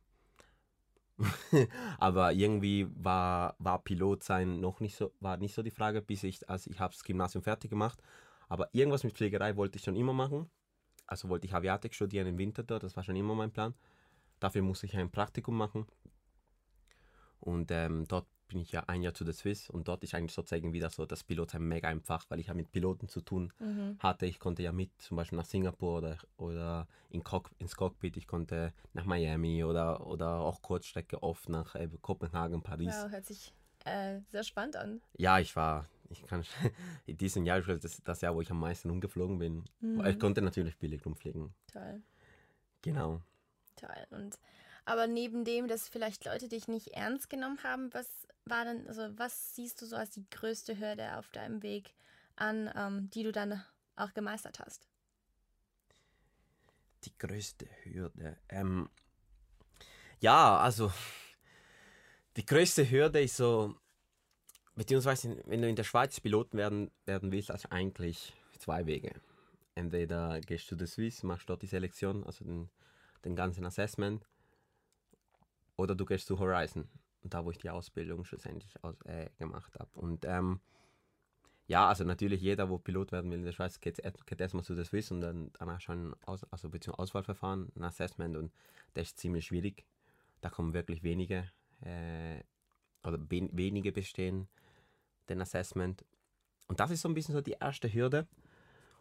aber 1.99 2.33
irgendwie 2.33 2.87
war, 2.95 3.55
war 3.59 3.83
Pilot 3.83 4.23
sein 4.23 4.59
noch 4.59 4.79
nicht 4.79 4.95
so, 4.95 5.11
war 5.19 5.37
nicht 5.37 5.53
so 5.53 5.63
die 5.63 5.71
Frage, 5.71 6.01
bis 6.01 6.23
ich, 6.23 6.49
also 6.49 6.69
ich 6.69 6.79
habe 6.79 6.93
das 6.93 7.03
Gymnasium 7.03 7.43
fertig 7.43 7.69
gemacht. 7.69 8.01
Aber 8.49 8.69
irgendwas 8.73 9.03
mit 9.03 9.13
Pflegerei 9.13 9.55
wollte 9.55 9.77
ich 9.77 9.83
schon 9.83 9.95
immer 9.95 10.13
machen 10.13 10.49
also 11.07 11.29
wollte 11.29 11.47
ich 11.47 11.53
Aviatik 11.53 11.93
studieren 11.93 12.27
im 12.27 12.37
Winter 12.37 12.63
dort, 12.63 12.83
das 12.83 12.95
war 12.95 13.03
schon 13.03 13.15
immer 13.15 13.35
mein 13.35 13.51
Plan. 13.51 13.73
Dafür 14.39 14.61
musste 14.61 14.85
ich 14.85 14.97
ein 14.97 15.11
Praktikum 15.11 15.55
machen. 15.55 15.85
Und 17.39 17.71
ähm, 17.71 18.05
dort 18.07 18.27
bin 18.47 18.59
ich 18.59 18.71
ja 18.71 18.81
ein 18.87 19.01
Jahr 19.01 19.13
zu 19.13 19.23
der 19.23 19.33
Swiss 19.33 19.69
und 19.69 19.87
dort 19.87 20.03
ist 20.03 20.13
eigentlich 20.13 20.33
sozusagen 20.33 20.73
wieder 20.73 20.89
so 20.89 21.05
das 21.05 21.23
Pilotsein 21.23 21.63
mega 21.63 21.87
einfach, 21.87 22.25
weil 22.29 22.39
ich 22.39 22.47
ja 22.47 22.53
mit 22.53 22.71
Piloten 22.71 23.07
zu 23.07 23.21
tun 23.21 23.51
mhm. 23.59 23.97
hatte. 23.99 24.25
Ich 24.25 24.39
konnte 24.39 24.63
ja 24.63 24.71
mit 24.71 24.89
zum 25.01 25.17
Beispiel 25.17 25.37
nach 25.37 25.45
Singapur 25.45 25.97
oder, 25.97 26.17
oder 26.37 26.87
in 27.09 27.23
Cock, 27.23 27.51
ins 27.57 27.75
Cockpit, 27.75 28.17
ich 28.17 28.27
konnte 28.27 28.73
nach 28.93 29.05
Miami 29.05 29.63
oder, 29.63 30.05
oder 30.05 30.39
auch 30.39 30.61
Kurzstrecke 30.61 31.23
oft 31.23 31.49
nach 31.49 31.75
äh, 31.75 31.89
Kopenhagen, 32.01 32.61
Paris. 32.61 32.93
Wow, 32.93 33.11
hört 33.11 33.25
sich 33.25 33.53
äh, 33.85 34.19
sehr 34.29 34.43
spannend 34.43 34.75
an. 34.75 35.01
Ja, 35.17 35.39
ich 35.39 35.55
war 35.55 35.87
ich 36.09 36.25
kann 36.25 36.43
in 37.05 37.17
diesem 37.17 37.45
Jahr 37.45 37.61
das 37.61 38.01
das 38.03 38.21
Jahr, 38.21 38.35
wo 38.35 38.41
ich 38.41 38.51
am 38.51 38.59
meisten 38.59 38.89
umgeflogen 38.89 39.39
bin. 39.39 39.65
Mhm. 39.81 40.05
Ich 40.05 40.19
konnte 40.19 40.41
natürlich 40.41 40.77
billig 40.77 41.05
umfliegen. 41.05 41.53
Toll. 41.71 42.01
Genau. 42.81 43.21
Toll. 43.75 44.07
Und 44.11 44.37
aber 44.85 45.07
neben 45.07 45.45
dem, 45.45 45.67
dass 45.67 45.87
vielleicht 45.87 46.25
Leute 46.25 46.47
dich 46.47 46.67
nicht 46.67 46.89
ernst 46.89 47.29
genommen 47.29 47.63
haben, 47.63 47.93
was 47.93 48.07
war 48.45 48.65
denn, 48.65 48.87
also 48.87 49.07
was 49.17 49.55
siehst 49.55 49.81
du 49.81 49.85
so 49.85 49.95
als 49.95 50.11
die 50.11 50.29
größte 50.29 50.77
Hürde 50.79 51.17
auf 51.17 51.29
deinem 51.29 51.63
Weg 51.63 51.93
an, 52.35 52.69
ähm, 52.75 53.09
die 53.11 53.23
du 53.23 53.31
dann 53.31 53.63
auch 53.95 54.13
gemeistert 54.13 54.59
hast? 54.59 54.87
Die 57.05 57.17
größte 57.17 57.67
Hürde. 57.83 58.37
Ähm, 58.49 58.89
ja, 60.19 60.57
also 60.57 60.91
die 62.35 62.45
größte 62.45 62.89
Hürde 62.89 63.21
ist 63.21 63.37
so, 63.37 63.75
Beziehungsweise, 64.75 65.37
wenn 65.45 65.61
du 65.61 65.69
in 65.69 65.75
der 65.75 65.83
Schweiz 65.83 66.19
Piloten 66.19 66.57
werden, 66.57 66.89
werden 67.05 67.31
willst, 67.31 67.51
also 67.51 67.69
eigentlich 67.69 68.33
zwei 68.57 68.85
Wege. 68.87 69.13
Entweder 69.75 70.41
gehst 70.41 70.65
du 70.65 70.69
zu 70.69 70.75
der 70.75 70.87
Swiss, 70.87 71.23
machst 71.23 71.49
dort 71.49 71.61
die 71.61 71.67
Selektion, 71.67 72.23
also 72.23 72.43
den, 72.43 72.69
den 73.23 73.35
ganzen 73.35 73.65
Assessment, 73.65 74.25
oder 75.83 75.95
du 75.95 76.05
gehst 76.05 76.27
zu 76.27 76.39
Horizon, 76.39 76.87
da 77.23 77.45
wo 77.45 77.51
ich 77.51 77.57
die 77.57 77.69
Ausbildung 77.69 78.23
schlussendlich 78.25 78.83
aus, 78.83 78.99
äh, 79.01 79.29
gemacht 79.37 79.77
habe. 79.79 79.89
Und 79.93 80.25
ähm, 80.25 80.59
ja, 81.67 81.87
also 81.87 82.03
natürlich 82.03 82.41
jeder, 82.41 82.69
wo 82.69 82.77
Pilot 82.77 83.11
werden 83.11 83.31
will 83.31 83.39
in 83.39 83.45
der 83.45 83.51
Schweiz, 83.51 83.79
geht, 83.79 84.01
geht 84.25 84.41
erstmal 84.41 84.63
zu 84.63 84.75
der 84.75 84.85
Swiss 84.85 85.11
und 85.11 85.21
dann 85.21 85.51
danach 85.53 85.81
schon 85.81 86.15
aus, 86.25 86.43
also 86.51 86.69
Auswahlverfahren, 86.97 87.71
ein 87.75 87.83
Assessment 87.83 88.35
und 88.35 88.51
das 88.93 89.09
ist 89.09 89.19
ziemlich 89.19 89.45
schwierig. 89.45 89.85
Da 90.41 90.49
kommen 90.49 90.73
wirklich 90.73 91.03
wenige 91.03 91.49
äh, 91.81 92.41
oder 93.03 93.19
wenige 93.29 93.91
bestehen 93.91 94.47
den 95.29 95.41
Assessment. 95.41 96.05
Und 96.67 96.79
das 96.79 96.91
ist 96.91 97.01
so 97.01 97.09
ein 97.09 97.13
bisschen 97.13 97.33
so 97.33 97.41
die 97.41 97.57
erste 97.59 97.91
Hürde. 97.93 98.27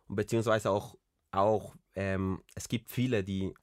Und 0.09 0.17
beziehungsweise 0.17 0.71
auch, 0.71 0.97
auch 1.31 1.75
ähm, 1.95 2.43
es 2.55 2.69
gibt 2.69 2.91
viele, 2.91 3.25
die, 3.25 3.55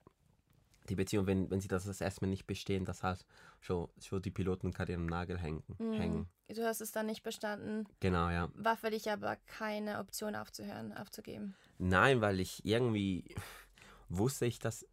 die 0.89 0.95
Beziehung, 0.95 1.27
wenn, 1.27 1.49
wenn 1.49 1.61
sie 1.61 1.67
das 1.67 1.87
Assessment 1.87 2.31
nicht 2.31 2.47
bestehen, 2.47 2.85
das 2.85 3.03
heißt, 3.03 3.25
schon, 3.59 3.87
schon 4.01 4.21
die 4.21 4.31
Pilotenkarriere 4.31 4.99
am 4.99 5.05
Nagel 5.05 5.37
hängen, 5.37 5.63
mhm. 5.77 5.93
hängen. 5.93 6.29
Du 6.47 6.65
hast 6.65 6.81
es 6.81 6.91
dann 6.91 7.05
nicht 7.05 7.23
bestanden. 7.23 7.87
Genau, 7.99 8.29
ja. 8.29 8.49
War 8.55 8.77
für 8.77 8.89
dich 8.89 9.09
aber 9.11 9.35
keine 9.45 9.99
Option 9.99 10.35
aufzuhören, 10.35 10.93
aufzugeben? 10.93 11.55
Nein, 11.77 12.21
weil 12.21 12.39
ich 12.39 12.65
irgendwie 12.65 13.35
wusste 14.09 14.45
ich, 14.45 14.59
dass. 14.59 14.85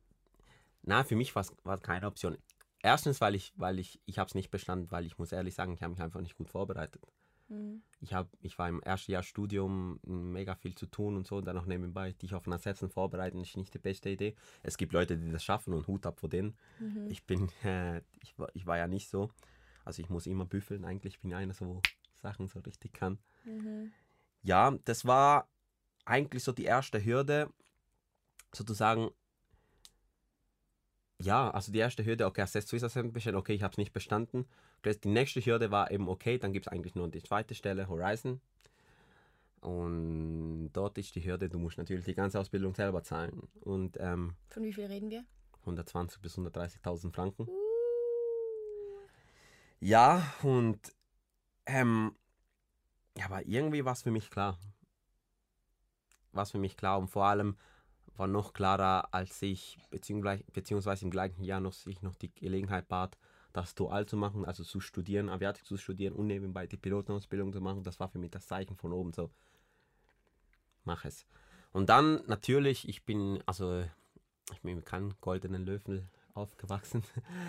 Na, 0.82 1.02
für 1.02 1.16
mich 1.16 1.34
war 1.34 1.42
es 1.42 1.82
keine 1.82 2.06
Option. 2.06 2.36
Erstens, 2.82 3.20
weil 3.20 3.34
ich, 3.34 3.52
weil 3.56 3.80
ich, 3.80 4.00
ich 4.06 4.18
habe 4.18 4.28
es 4.28 4.34
nicht 4.36 4.50
bestanden, 4.50 4.90
weil 4.92 5.06
ich 5.06 5.18
muss 5.18 5.32
ehrlich 5.32 5.54
sagen, 5.54 5.72
ich 5.72 5.82
habe 5.82 5.92
mich 5.92 6.02
einfach 6.02 6.20
nicht 6.20 6.36
gut 6.36 6.48
vorbereitet. 6.48 7.02
Mhm. 7.48 7.82
Ich, 8.00 8.12
hab, 8.12 8.28
ich 8.40 8.58
war 8.58 8.68
im 8.68 8.82
ersten 8.82 9.12
Jahr 9.12 9.22
Studium 9.22 9.98
mega 10.04 10.54
viel 10.54 10.74
zu 10.74 10.86
tun 10.86 11.16
und 11.16 11.26
so, 11.26 11.36
und 11.36 11.46
dann 11.46 11.56
noch 11.56 11.66
nebenbei 11.66 12.12
dich 12.12 12.34
auf 12.34 12.46
ein 12.46 12.52
Assessment 12.52 12.92
vorbereiten, 12.92 13.40
ist 13.40 13.56
nicht 13.56 13.74
die 13.74 13.78
beste 13.78 14.10
Idee. 14.10 14.34
Es 14.62 14.76
gibt 14.76 14.92
Leute, 14.92 15.16
die 15.16 15.30
das 15.30 15.44
schaffen 15.44 15.72
und 15.72 15.86
Hut 15.86 16.06
ab 16.06 16.20
vor 16.20 16.28
denen. 16.28 16.56
Mhm. 16.78 17.06
Ich 17.08 17.24
bin, 17.24 17.48
äh, 17.64 18.02
ich, 18.20 18.38
war, 18.38 18.48
ich 18.54 18.66
war 18.66 18.76
ja 18.76 18.86
nicht 18.86 19.08
so. 19.08 19.30
Also 19.84 20.02
ich 20.02 20.10
muss 20.10 20.26
immer 20.26 20.44
büffeln, 20.44 20.84
eigentlich 20.84 21.20
bin 21.20 21.30
ich 21.30 21.36
einer, 21.36 21.54
so 21.54 21.80
Sachen 22.14 22.48
so 22.48 22.58
richtig 22.60 22.92
kann. 22.92 23.18
Mhm. 23.44 23.92
Ja, 24.42 24.76
das 24.84 25.04
war 25.06 25.48
eigentlich 26.04 26.42
so 26.42 26.52
die 26.52 26.64
erste 26.64 27.04
Hürde, 27.04 27.52
sozusagen. 28.52 29.10
Ja, 31.18 31.50
also 31.50 31.72
die 31.72 31.78
erste 31.78 32.04
Hürde, 32.04 32.26
okay, 32.26 32.42
Assess 32.42 32.68
Swiss 32.68 32.84
Assessment 32.84 33.14
bestellen, 33.14 33.36
okay, 33.36 33.54
ich 33.54 33.62
habe 33.62 33.72
es 33.72 33.78
nicht 33.78 33.92
bestanden. 33.92 34.46
Die 34.84 35.08
nächste 35.08 35.40
Hürde 35.40 35.70
war 35.70 35.90
eben, 35.90 36.08
okay, 36.08 36.38
dann 36.38 36.52
gibt 36.52 36.66
es 36.66 36.72
eigentlich 36.72 36.94
nur 36.94 37.08
die 37.08 37.22
zweite 37.22 37.54
Stelle, 37.54 37.88
Horizon. 37.88 38.40
Und 39.60 40.70
dort 40.74 40.98
ist 40.98 41.14
die 41.14 41.24
Hürde, 41.24 41.48
du 41.48 41.58
musst 41.58 41.78
natürlich 41.78 42.04
die 42.04 42.14
ganze 42.14 42.38
Ausbildung 42.38 42.74
selber 42.74 43.02
zahlen. 43.02 43.48
Und 43.60 43.96
ähm, 43.98 44.34
Von 44.48 44.62
wie 44.62 44.72
viel 44.72 44.86
reden 44.86 45.10
wir? 45.10 45.24
120.000 45.64 46.20
bis 46.20 46.38
130.000 46.38 47.12
Franken. 47.12 47.48
Uh. 47.48 47.66
Ja, 49.80 50.22
und 50.42 50.78
ähm, 51.66 52.14
ja, 53.16 53.26
aber 53.26 53.46
irgendwie 53.46 53.84
war 53.84 53.92
es 53.92 54.02
für 54.02 54.10
mich 54.10 54.30
klar. 54.30 54.58
War 56.32 56.44
es 56.44 56.50
für 56.50 56.58
mich 56.58 56.76
klar 56.76 56.98
und 56.98 57.08
vor 57.08 57.24
allem 57.24 57.56
war 58.18 58.26
noch 58.26 58.52
klarer, 58.52 59.12
als 59.12 59.40
ich 59.42 59.78
beziehungsweise, 59.90 61.04
im 61.04 61.10
gleichen 61.10 61.42
Jahr 61.44 61.60
noch 61.60 61.72
sich 61.72 62.02
noch 62.02 62.14
die 62.16 62.32
Gelegenheit 62.32 62.88
bat, 62.88 63.16
das 63.52 63.74
dual 63.74 64.06
zu 64.06 64.16
machen, 64.16 64.44
also 64.44 64.64
zu 64.64 64.80
studieren, 64.80 65.28
Aviatik 65.28 65.64
zu 65.64 65.76
studieren 65.76 66.14
und 66.14 66.26
nebenbei 66.26 66.66
die 66.66 66.76
Pilotenausbildung 66.76 67.52
zu 67.52 67.60
machen. 67.60 67.82
Das 67.82 67.98
war 68.00 68.08
für 68.08 68.18
mich 68.18 68.30
das 68.30 68.46
Zeichen 68.46 68.76
von 68.76 68.92
oben 68.92 69.12
so. 69.12 69.30
Mach 70.84 71.04
es. 71.04 71.26
Und 71.72 71.88
dann 71.88 72.22
natürlich, 72.26 72.88
ich 72.88 73.04
bin, 73.04 73.42
also 73.46 73.84
ich 74.52 74.62
bin 74.62 74.76
mit 74.76 74.86
keinem 74.86 75.14
goldenen 75.20 75.64
Löffel 75.64 76.08
aufgewachsen. 76.34 77.02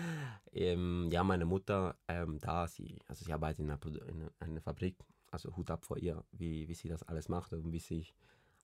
ähm, 0.52 1.08
ja, 1.12 1.22
meine 1.22 1.44
Mutter, 1.44 1.96
ähm, 2.08 2.38
da 2.40 2.66
sie, 2.66 2.98
also 3.06 3.24
sie 3.24 3.32
arbeitet 3.32 3.60
in 3.60 3.70
einer, 3.70 3.80
in 3.86 4.30
einer 4.40 4.60
Fabrik, 4.60 4.96
also 5.30 5.54
Hut 5.56 5.70
ab 5.70 5.84
vor 5.84 5.98
ihr, 5.98 6.24
wie, 6.32 6.68
wie 6.68 6.74
sie 6.74 6.88
das 6.88 7.02
alles 7.02 7.28
macht 7.28 7.52
und 7.52 7.70
wie 7.70 7.78
sie 7.78 8.06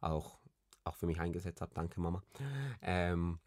auch, 0.01 0.39
auch 0.85 0.97
für 0.97 1.07
mich 1.07 1.21
eingesetzt 1.21 1.61
hat. 1.61 1.77
Danke, 1.77 2.01
Mama. 2.01 2.23
Ähm, 2.83 3.39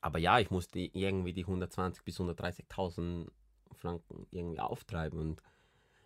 aber 0.00 0.18
ja, 0.18 0.38
ich 0.38 0.50
musste 0.50 0.78
irgendwie 0.78 1.32
die 1.32 1.44
120 1.44 2.04
bis 2.04 2.18
130.000 2.18 3.28
Franken 3.72 4.26
irgendwie 4.30 4.60
auftreiben 4.60 5.18
und 5.18 5.42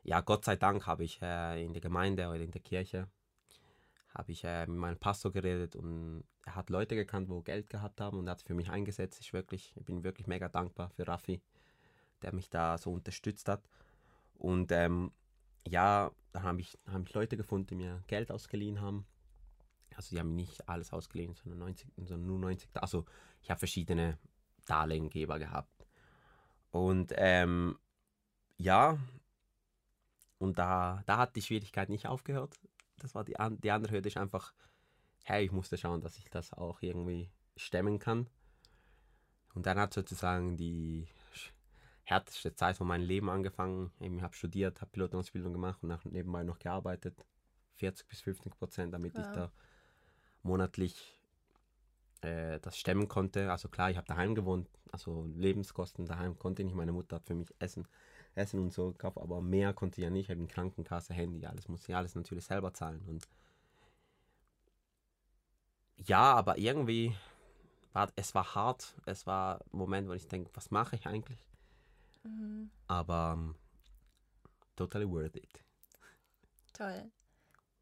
ja, 0.02 0.20
Gott 0.20 0.44
sei 0.44 0.56
Dank 0.56 0.86
habe 0.86 1.04
ich 1.04 1.20
äh, 1.22 1.64
in 1.64 1.72
der 1.72 1.80
Gemeinde 1.80 2.28
oder 2.28 2.40
in 2.40 2.50
der 2.50 2.60
Kirche 2.60 3.08
habe 4.14 4.32
ich 4.32 4.44
äh, 4.44 4.66
mit 4.66 4.78
meinem 4.78 4.98
Pastor 4.98 5.32
geredet 5.32 5.74
und 5.76 6.24
er 6.44 6.54
hat 6.54 6.70
Leute 6.70 6.94
gekannt, 6.94 7.28
wo 7.28 7.40
Geld 7.40 7.68
gehabt 7.68 8.00
haben 8.00 8.18
und 8.18 8.28
hat 8.28 8.42
für 8.42 8.54
mich 8.54 8.70
eingesetzt. 8.70 9.20
Ich, 9.20 9.32
wirklich, 9.32 9.72
ich 9.76 9.84
bin 9.84 10.04
wirklich 10.04 10.26
mega 10.26 10.48
dankbar 10.48 10.90
für 10.90 11.08
Raffi, 11.08 11.42
der 12.22 12.34
mich 12.34 12.48
da 12.48 12.78
so 12.78 12.92
unterstützt 12.92 13.48
hat. 13.48 13.68
Und 14.34 14.70
ähm, 14.70 15.10
ja, 15.66 16.12
da 16.32 16.42
habe 16.42 16.60
ich, 16.60 16.78
hab 16.86 17.02
ich 17.02 17.14
Leute 17.14 17.36
gefunden, 17.36 17.66
die 17.68 17.74
mir 17.76 18.04
Geld 18.06 18.30
ausgeliehen 18.30 18.80
haben. 18.80 19.06
Also 19.96 20.14
die 20.14 20.20
haben 20.20 20.34
nicht 20.34 20.68
alles 20.68 20.92
ausgeliehen, 20.92 21.34
sondern, 21.34 21.60
90, 21.60 21.88
sondern 21.96 22.26
nur 22.26 22.38
90. 22.38 22.70
Also 22.74 23.04
ich 23.42 23.50
habe 23.50 23.58
verschiedene 23.58 24.18
Darlehengeber 24.64 25.38
gehabt. 25.38 25.86
Und 26.70 27.12
ähm, 27.16 27.78
ja, 28.56 28.98
und 30.38 30.58
da, 30.58 31.02
da 31.06 31.18
hat 31.18 31.36
die 31.36 31.42
Schwierigkeit 31.42 31.88
nicht 31.88 32.06
aufgehört. 32.06 32.58
Das 32.98 33.14
war 33.14 33.24
die, 33.24 33.36
die 33.62 33.70
andere 33.70 33.92
Hürde, 33.92 34.08
ist 34.08 34.16
einfach, 34.16 34.52
hey, 35.24 35.44
ich 35.44 35.52
musste 35.52 35.76
schauen, 35.78 36.00
dass 36.00 36.18
ich 36.18 36.28
das 36.30 36.52
auch 36.52 36.82
irgendwie 36.82 37.30
stemmen 37.56 37.98
kann. 37.98 38.28
Und 39.54 39.66
dann 39.66 39.78
hat 39.78 39.94
sozusagen 39.94 40.56
die 40.56 41.06
härteste 42.02 42.54
Zeit 42.54 42.76
von 42.76 42.86
meinem 42.86 43.06
Leben 43.06 43.30
angefangen. 43.30 43.92
Ich 44.00 44.22
habe 44.22 44.34
studiert, 44.34 44.80
habe 44.80 44.90
Pilotenausbildung 44.90 45.52
gemacht 45.52 45.82
und 45.82 46.12
nebenbei 46.12 46.42
noch 46.42 46.58
gearbeitet. 46.58 47.24
40 47.76 48.06
bis 48.08 48.20
50 48.20 48.56
Prozent, 48.56 48.94
damit 48.94 49.18
ich 49.18 49.24
Wow. 49.26 49.32
da 49.34 49.52
monatlich 50.44 51.14
äh, 52.20 52.60
das 52.60 52.78
stemmen 52.78 53.08
konnte. 53.08 53.50
Also 53.50 53.68
klar, 53.68 53.90
ich 53.90 53.96
habe 53.96 54.06
daheim 54.06 54.34
gewohnt, 54.34 54.68
also 54.92 55.26
Lebenskosten 55.36 56.06
daheim 56.06 56.38
konnte 56.38 56.62
ich 56.62 56.66
nicht. 56.66 56.76
Meine 56.76 56.92
Mutter 56.92 57.16
hat 57.16 57.26
für 57.26 57.34
mich 57.34 57.52
Essen, 57.58 57.86
Essen 58.34 58.60
und 58.60 58.72
so 58.72 58.92
gekauft, 58.92 59.18
aber 59.18 59.40
mehr 59.40 59.72
konnte 59.74 60.00
ich 60.00 60.04
ja 60.04 60.10
nicht. 60.10 60.30
Eben 60.30 60.48
Krankenkasse, 60.48 61.14
Handy, 61.14 61.44
alles 61.46 61.68
musste 61.68 61.92
ich 61.92 61.96
alles 61.96 62.14
natürlich 62.14 62.44
selber 62.44 62.72
zahlen. 62.72 63.02
Und 63.06 63.26
ja, 65.96 66.34
aber 66.34 66.58
irgendwie 66.58 67.14
war 67.92 68.10
es 68.16 68.34
war 68.34 68.54
hart. 68.54 68.94
Es 69.06 69.26
war 69.26 69.60
ein 69.60 69.78
Moment, 69.78 70.08
wo 70.08 70.12
ich 70.12 70.26
denke, 70.26 70.50
was 70.54 70.70
mache 70.70 70.96
ich 70.96 71.06
eigentlich? 71.06 71.38
Mhm. 72.24 72.70
Aber 72.86 73.34
ähm, 73.36 73.54
totally 74.76 75.08
worth 75.08 75.36
it. 75.36 75.60
Toll. 76.72 77.10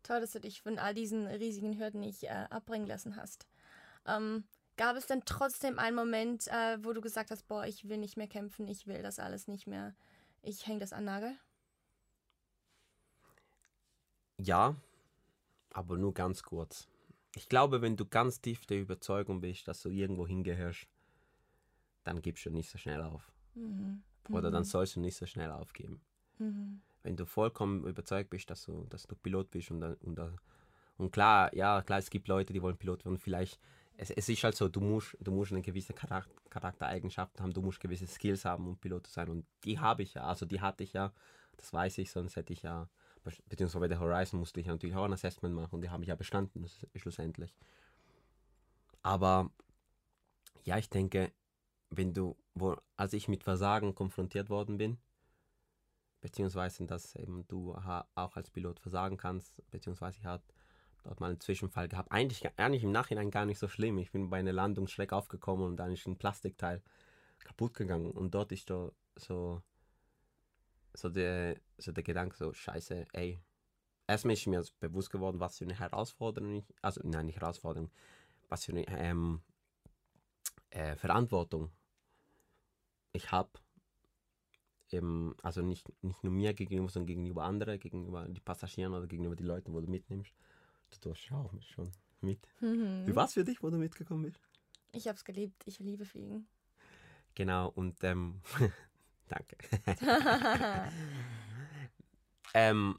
Toll, 0.02 0.20
dass 0.20 0.32
du 0.32 0.40
dich 0.40 0.62
von 0.62 0.78
all 0.78 0.94
diesen 0.94 1.26
riesigen 1.26 1.78
Hürden 1.78 2.00
nicht 2.00 2.24
äh, 2.24 2.46
abbringen 2.50 2.86
lassen 2.86 3.16
hast. 3.16 3.46
Ähm, 4.06 4.44
gab 4.76 4.96
es 4.96 5.06
denn 5.06 5.22
trotzdem 5.24 5.78
einen 5.78 5.96
Moment, 5.96 6.48
äh, 6.48 6.78
wo 6.84 6.92
du 6.92 7.00
gesagt 7.00 7.30
hast, 7.30 7.46
boah, 7.46 7.64
ich 7.66 7.88
will 7.88 7.98
nicht 7.98 8.16
mehr 8.16 8.26
kämpfen, 8.26 8.66
ich 8.66 8.86
will 8.86 9.02
das 9.02 9.18
alles 9.18 9.46
nicht 9.46 9.66
mehr, 9.66 9.94
ich 10.42 10.66
hänge 10.66 10.80
das 10.80 10.92
an 10.92 11.04
Nagel? 11.04 11.36
Ja, 14.38 14.74
aber 15.72 15.96
nur 15.96 16.14
ganz 16.14 16.42
kurz. 16.42 16.88
Ich 17.36 17.48
glaube, 17.48 17.80
wenn 17.80 17.96
du 17.96 18.04
ganz 18.04 18.40
tief 18.40 18.66
der 18.66 18.80
Überzeugung 18.80 19.40
bist, 19.40 19.68
dass 19.68 19.82
du 19.82 19.88
irgendwo 19.88 20.26
hingehörst, 20.26 20.86
dann 22.04 22.20
gibst 22.20 22.44
du 22.44 22.50
nicht 22.50 22.68
so 22.68 22.76
schnell 22.76 23.02
auf. 23.02 23.30
Mhm. 23.54 24.02
Oder 24.30 24.50
dann 24.50 24.62
Mhm. 24.62 24.66
sollst 24.66 24.96
du 24.96 25.00
nicht 25.00 25.16
so 25.16 25.26
schnell 25.26 25.50
aufgeben. 25.50 26.00
Mhm. 26.38 26.82
Wenn 27.02 27.16
du 27.16 27.26
vollkommen 27.26 27.84
überzeugt 27.84 28.30
bist, 28.30 28.50
dass 28.50 28.64
du, 28.64 28.86
dass 28.88 29.06
du 29.06 29.16
Pilot 29.16 29.50
bist 29.50 29.70
und, 29.70 29.82
und, 29.82 30.20
und 30.96 31.10
klar, 31.10 31.54
ja, 31.54 31.82
klar, 31.82 31.98
es 31.98 32.10
gibt 32.10 32.28
Leute, 32.28 32.52
die 32.52 32.62
wollen 32.62 32.76
Pilot 32.76 33.04
werden, 33.04 33.18
vielleicht, 33.18 33.58
es, 33.96 34.10
es 34.10 34.28
ist 34.28 34.44
halt 34.44 34.56
so, 34.56 34.68
du 34.68 34.80
musst, 34.80 35.16
du 35.20 35.32
musst 35.32 35.52
eine 35.52 35.62
gewisse 35.62 35.92
Charakter, 35.92 36.32
Charaktereigenschaften 36.50 37.42
haben, 37.42 37.52
du 37.52 37.62
musst 37.62 37.80
gewisse 37.80 38.06
Skills 38.06 38.44
haben, 38.44 38.66
um 38.66 38.76
Pilot 38.76 39.06
zu 39.06 39.12
sein. 39.12 39.28
Und 39.28 39.46
die 39.64 39.78
habe 39.78 40.02
ich 40.02 40.14
ja, 40.14 40.24
also 40.24 40.44
die 40.46 40.60
hatte 40.60 40.84
ich 40.84 40.92
ja, 40.92 41.12
das 41.56 41.72
weiß 41.72 41.98
ich, 41.98 42.10
sonst 42.10 42.36
hätte 42.36 42.52
ich 42.52 42.62
ja, 42.62 42.88
beziehungsweise 43.48 43.80
bei 43.80 43.88
der 43.88 44.00
Horizon 44.00 44.40
musste 44.40 44.60
ich 44.60 44.66
natürlich 44.66 44.96
auch 44.96 45.04
ein 45.04 45.12
Assessment 45.12 45.54
machen 45.54 45.76
und 45.76 45.80
die 45.82 45.90
habe 45.90 46.02
ich 46.02 46.08
ja 46.08 46.14
bestanden, 46.14 46.66
schlussendlich. 46.94 47.54
Aber 49.02 49.50
ja, 50.64 50.78
ich 50.78 50.90
denke, 50.90 51.32
wenn 51.90 52.12
du, 52.14 52.36
wo, 52.54 52.76
als 52.96 53.12
ich 53.12 53.28
mit 53.28 53.44
Versagen 53.44 53.94
konfrontiert 53.94 54.50
worden 54.50 54.78
bin, 54.78 54.98
beziehungsweise 56.22 56.86
dass 56.86 57.14
eben 57.16 57.46
du 57.48 57.74
auch 57.74 58.36
als 58.36 58.50
Pilot 58.50 58.80
versagen 58.80 59.18
kannst, 59.18 59.52
beziehungsweise 59.70 60.18
ich 60.18 60.24
hatte 60.24 60.54
dort 61.02 61.20
mal 61.20 61.30
einen 61.30 61.40
Zwischenfall 61.40 61.88
gehabt. 61.88 62.10
Eigentlich, 62.10 62.48
eigentlich 62.58 62.84
im 62.84 62.92
Nachhinein 62.92 63.30
gar 63.30 63.44
nicht 63.44 63.58
so 63.58 63.68
schlimm. 63.68 63.98
Ich 63.98 64.12
bin 64.12 64.30
bei 64.30 64.38
einer 64.38 64.52
Landung 64.52 64.86
schräg 64.86 65.12
aufgekommen 65.12 65.66
und 65.66 65.76
dann 65.76 65.92
ist 65.92 66.06
ein 66.06 66.16
Plastikteil 66.16 66.80
kaputt 67.40 67.74
gegangen 67.74 68.12
und 68.12 68.32
dort 68.34 68.52
ist 68.52 68.68
so, 68.68 68.94
so, 69.16 69.62
so, 70.94 71.08
der, 71.10 71.56
so 71.76 71.92
der 71.92 72.04
Gedanke 72.04 72.36
so, 72.36 72.52
scheiße, 72.54 73.06
ey. 73.12 73.40
Erstmal 74.06 74.34
ist 74.34 74.46
mir 74.46 74.64
bewusst 74.80 75.10
geworden, 75.10 75.40
was 75.40 75.58
für 75.58 75.64
eine 75.64 75.78
Herausforderung 75.78 76.54
ich, 76.54 76.64
also 76.82 77.00
nein, 77.04 77.26
nicht 77.26 77.40
Herausforderung, 77.40 77.90
was 78.48 78.64
für 78.64 78.72
eine 78.72 78.86
ähm, 78.88 79.42
äh, 80.70 80.96
Verantwortung 80.96 81.70
ich 83.12 83.30
habe 83.30 83.50
eben, 84.92 85.34
also 85.42 85.62
nicht, 85.62 85.92
nicht 86.02 86.22
nur 86.22 86.32
mir 86.32 86.54
gegenüber, 86.54 86.88
sondern 86.88 87.06
gegenüber 87.06 87.44
anderen, 87.44 87.78
gegenüber 87.78 88.26
die 88.28 88.40
Passagieren 88.40 88.94
oder 88.94 89.06
gegenüber 89.06 89.36
die 89.36 89.44
Leute, 89.44 89.72
wo 89.72 89.80
du 89.80 89.88
mitnimmst. 89.90 90.32
Du 90.90 90.98
tust 90.98 91.32
auch 91.32 91.52
schon 91.60 91.90
mit. 92.20 92.46
Mhm. 92.60 93.06
Wie 93.06 93.16
war 93.16 93.24
es 93.24 93.34
für 93.34 93.44
dich, 93.44 93.62
wo 93.62 93.70
du 93.70 93.78
mitgekommen 93.78 94.24
bist? 94.24 94.40
Ich 94.92 95.08
hab's 95.08 95.24
geliebt, 95.24 95.62
ich 95.66 95.78
liebe 95.78 96.04
Fliegen. 96.04 96.46
Genau, 97.34 97.68
und 97.70 98.02
ähm, 98.04 98.40
danke. 99.28 99.56
ähm, 102.54 102.98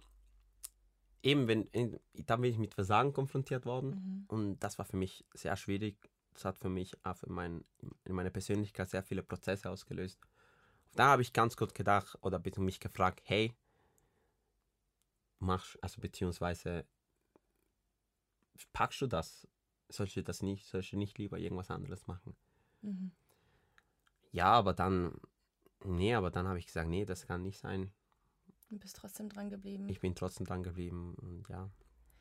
eben, 1.22 1.48
wenn, 1.48 1.64
in, 1.68 2.00
dann 2.14 2.42
bin 2.42 2.52
ich 2.52 2.58
mit 2.58 2.74
Versagen 2.74 3.14
konfrontiert 3.14 3.66
worden 3.66 3.90
Mhm. 3.90 4.26
und 4.28 4.60
das 4.60 4.78
war 4.80 4.86
für 4.86 4.98
mich 4.98 5.26
sehr 5.34 5.56
schwierig. 5.56 6.10
Das 6.34 6.46
hat 6.46 6.58
für 6.58 6.70
mich 6.70 6.94
auch 7.06 7.16
für 7.16 7.30
mein, 7.32 7.64
in 8.06 8.16
meiner 8.16 8.32
Persönlichkeit 8.32 8.90
sehr 8.90 9.04
viele 9.04 9.22
Prozesse 9.22 9.70
ausgelöst. 9.70 10.20
Da 10.96 11.08
habe 11.08 11.22
ich 11.22 11.34
ganz 11.34 11.56
kurz 11.56 11.74
gedacht 11.74 12.18
oder 12.22 12.40
bitte 12.40 12.62
mich 12.62 12.80
gefragt, 12.80 13.22
hey, 13.26 13.54
machst, 15.40 15.82
also 15.84 16.00
beziehungsweise 16.02 16.86
packst 18.74 19.02
du 19.02 19.08
das? 19.08 19.48
Sollst 19.90 20.16
du 20.16 20.24
das 20.24 20.42
nicht, 20.42 20.66
sollst 20.66 20.92
du 20.92 20.98
nicht 20.98 21.18
lieber 21.18 21.38
irgendwas 21.38 21.70
anderes 21.70 22.08
machen? 22.08 22.36
Mhm. 22.82 23.12
Ja, 24.32 24.46
aber 24.46 24.74
dann, 24.74 25.20
nee, 25.84 26.14
aber 26.16 26.32
dann 26.32 26.48
habe 26.48 26.58
ich 26.58 26.66
gesagt, 26.66 26.90
nee, 26.90 27.06
das 27.06 27.28
kann 27.28 27.44
nicht 27.44 27.60
sein. 27.60 27.92
Du 28.70 28.80
bist 28.80 28.96
trotzdem 28.96 29.30
dran 29.30 29.50
geblieben. 29.50 29.88
Ich 29.90 30.00
bin 30.00 30.16
trotzdem 30.16 30.48
dran 30.48 30.64
geblieben 30.64 31.14
und 31.16 31.48
ja. 31.50 31.70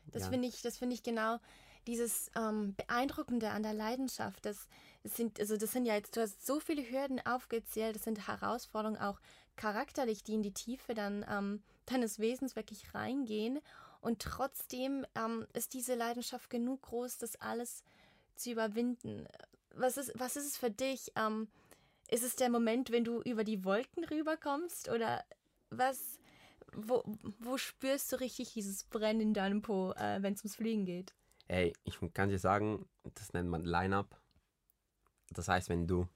Das 0.06 0.24
ja. 0.24 0.28
finde 0.28 0.48
ich, 0.48 0.60
das 0.60 0.76
finde 0.76 0.94
ich 0.94 1.02
genau 1.02 1.38
dieses 1.86 2.30
ähm, 2.36 2.74
Beeindruckende 2.74 3.50
an 3.50 3.62
der 3.62 3.74
Leidenschaft. 3.74 4.44
Das, 4.44 4.68
sind, 5.04 5.40
also 5.40 5.56
das 5.56 5.72
sind 5.72 5.86
ja 5.86 5.94
jetzt, 5.94 6.16
du 6.16 6.20
hast 6.20 6.46
so 6.46 6.60
viele 6.60 6.82
Hürden 6.82 7.24
aufgezählt, 7.24 7.96
das 7.96 8.04
sind 8.04 8.26
Herausforderungen 8.26 9.00
auch 9.00 9.20
charakterlich, 9.56 10.22
die 10.22 10.34
in 10.34 10.42
die 10.42 10.54
Tiefe 10.54 10.94
dann 10.94 11.24
ähm, 11.28 11.62
deines 11.86 12.18
Wesens 12.18 12.56
wirklich 12.56 12.94
reingehen. 12.94 13.60
Und 14.00 14.20
trotzdem 14.20 15.06
ähm, 15.14 15.46
ist 15.52 15.74
diese 15.74 15.94
Leidenschaft 15.94 16.50
genug 16.50 16.82
groß, 16.82 17.18
das 17.18 17.36
alles 17.36 17.84
zu 18.34 18.50
überwinden. 18.50 19.26
Was 19.74 19.96
ist, 19.96 20.12
was 20.16 20.36
ist 20.36 20.46
es 20.46 20.56
für 20.56 20.70
dich? 20.70 21.12
Ähm, 21.16 21.48
ist 22.10 22.24
es 22.24 22.36
der 22.36 22.50
Moment, 22.50 22.90
wenn 22.90 23.04
du 23.04 23.22
über 23.22 23.44
die 23.44 23.64
Wolken 23.64 24.04
rüberkommst? 24.04 24.88
Oder 24.88 25.24
was, 25.70 26.18
wo, 26.74 27.02
wo 27.38 27.56
spürst 27.56 28.12
du 28.12 28.16
richtig 28.16 28.52
dieses 28.52 28.84
Brennen 28.84 29.20
in 29.20 29.34
deinem 29.34 29.62
Po, 29.62 29.92
äh, 29.92 30.22
wenn 30.22 30.34
es 30.34 30.42
ums 30.42 30.56
Fliegen 30.56 30.84
geht? 30.84 31.14
Ey, 31.52 31.74
ich 31.84 31.98
kann 32.14 32.30
dir 32.30 32.38
sagen, 32.38 32.86
das 33.02 33.34
nennt 33.34 33.50
man 33.50 33.66
Line-Up. 33.66 34.18
Das 35.34 35.48
heißt, 35.48 35.68
wenn 35.68 35.86
du, 35.86 36.08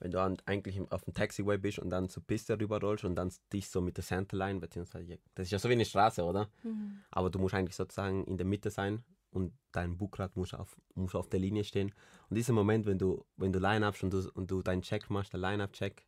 wenn 0.00 0.10
du 0.10 0.18
eigentlich 0.44 0.78
auf 0.92 1.04
dem 1.04 1.14
Taxiway 1.14 1.56
bist 1.56 1.78
und 1.78 1.88
dann 1.88 2.10
zur 2.10 2.22
Piste 2.26 2.60
rüberrollst 2.60 3.04
und 3.04 3.14
dann 3.14 3.32
dich 3.54 3.70
so 3.70 3.80
mit 3.80 3.96
der 3.96 4.04
Centerline, 4.04 4.60
beziehungsweise, 4.60 5.18
das 5.34 5.46
ist 5.46 5.52
ja 5.52 5.58
so 5.58 5.70
wie 5.70 5.72
eine 5.72 5.86
Straße, 5.86 6.22
oder? 6.22 6.50
Mhm. 6.62 6.98
Aber 7.10 7.30
du 7.30 7.38
musst 7.38 7.54
eigentlich 7.54 7.74
sozusagen 7.74 8.24
in 8.26 8.36
der 8.36 8.44
Mitte 8.44 8.68
sein 8.68 9.02
und 9.30 9.54
dein 9.72 9.96
Bugrad 9.96 10.36
muss 10.36 10.52
auf, 10.52 10.76
muss 10.94 11.14
auf 11.14 11.30
der 11.30 11.40
Linie 11.40 11.64
stehen. 11.64 11.94
Und 12.28 12.36
dieser 12.36 12.52
Moment, 12.52 12.84
wenn 12.84 12.98
du, 12.98 13.24
wenn 13.38 13.50
du 13.50 13.60
Line-Up 13.60 14.02
und 14.02 14.12
du, 14.12 14.30
und 14.34 14.50
du 14.50 14.60
deinen 14.60 14.82
Check 14.82 15.08
machst, 15.08 15.32
der 15.32 15.40
Line-Up-Check, 15.40 16.06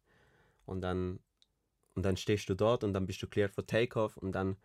und 0.67 0.83
dann, 0.83 1.21
und 1.95 2.05
dann 2.05 2.19
stehst 2.19 2.51
du 2.51 2.55
dort 2.55 2.85
und 2.85 2.93
dann 2.93 3.07
bist 3.07 3.23
du 3.23 3.29
cleared 3.29 3.55
for 3.55 3.67
Takeoff 3.67 4.19
und 4.19 4.33
dann, 4.33 4.59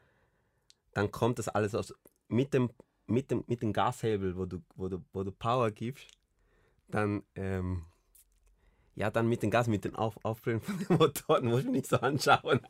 dann 0.93 1.09
kommt 1.09 1.39
das 1.39 1.47
alles 1.47 1.73
aus, 1.73 1.93
mit 2.27 2.53
dem, 2.53 2.69
mit 3.09 3.31
dem, 3.31 3.43
mit 3.47 3.61
dem 3.61 3.73
Gashebel, 3.73 4.37
wo 4.37 4.45
du, 4.45 4.61
wo 4.75 4.87
du, 4.87 5.03
wo 5.13 5.23
du 5.23 5.31
Power 5.31 5.71
gibst, 5.71 6.07
dann, 6.87 7.23
ähm, 7.35 7.85
ja, 8.95 9.09
dann 9.09 9.27
mit 9.27 9.43
dem 9.43 9.51
Gas, 9.51 9.67
mit 9.67 9.83
den 9.85 9.95
Auf 9.95 10.17
Aufbringen 10.23 10.61
von 10.61 10.77
den 10.77 10.97
Motoren, 10.97 11.47
muss 11.47 11.61
ich 11.61 11.67
nicht 11.67 11.87
so 11.87 11.97
anschauen. 11.97 12.61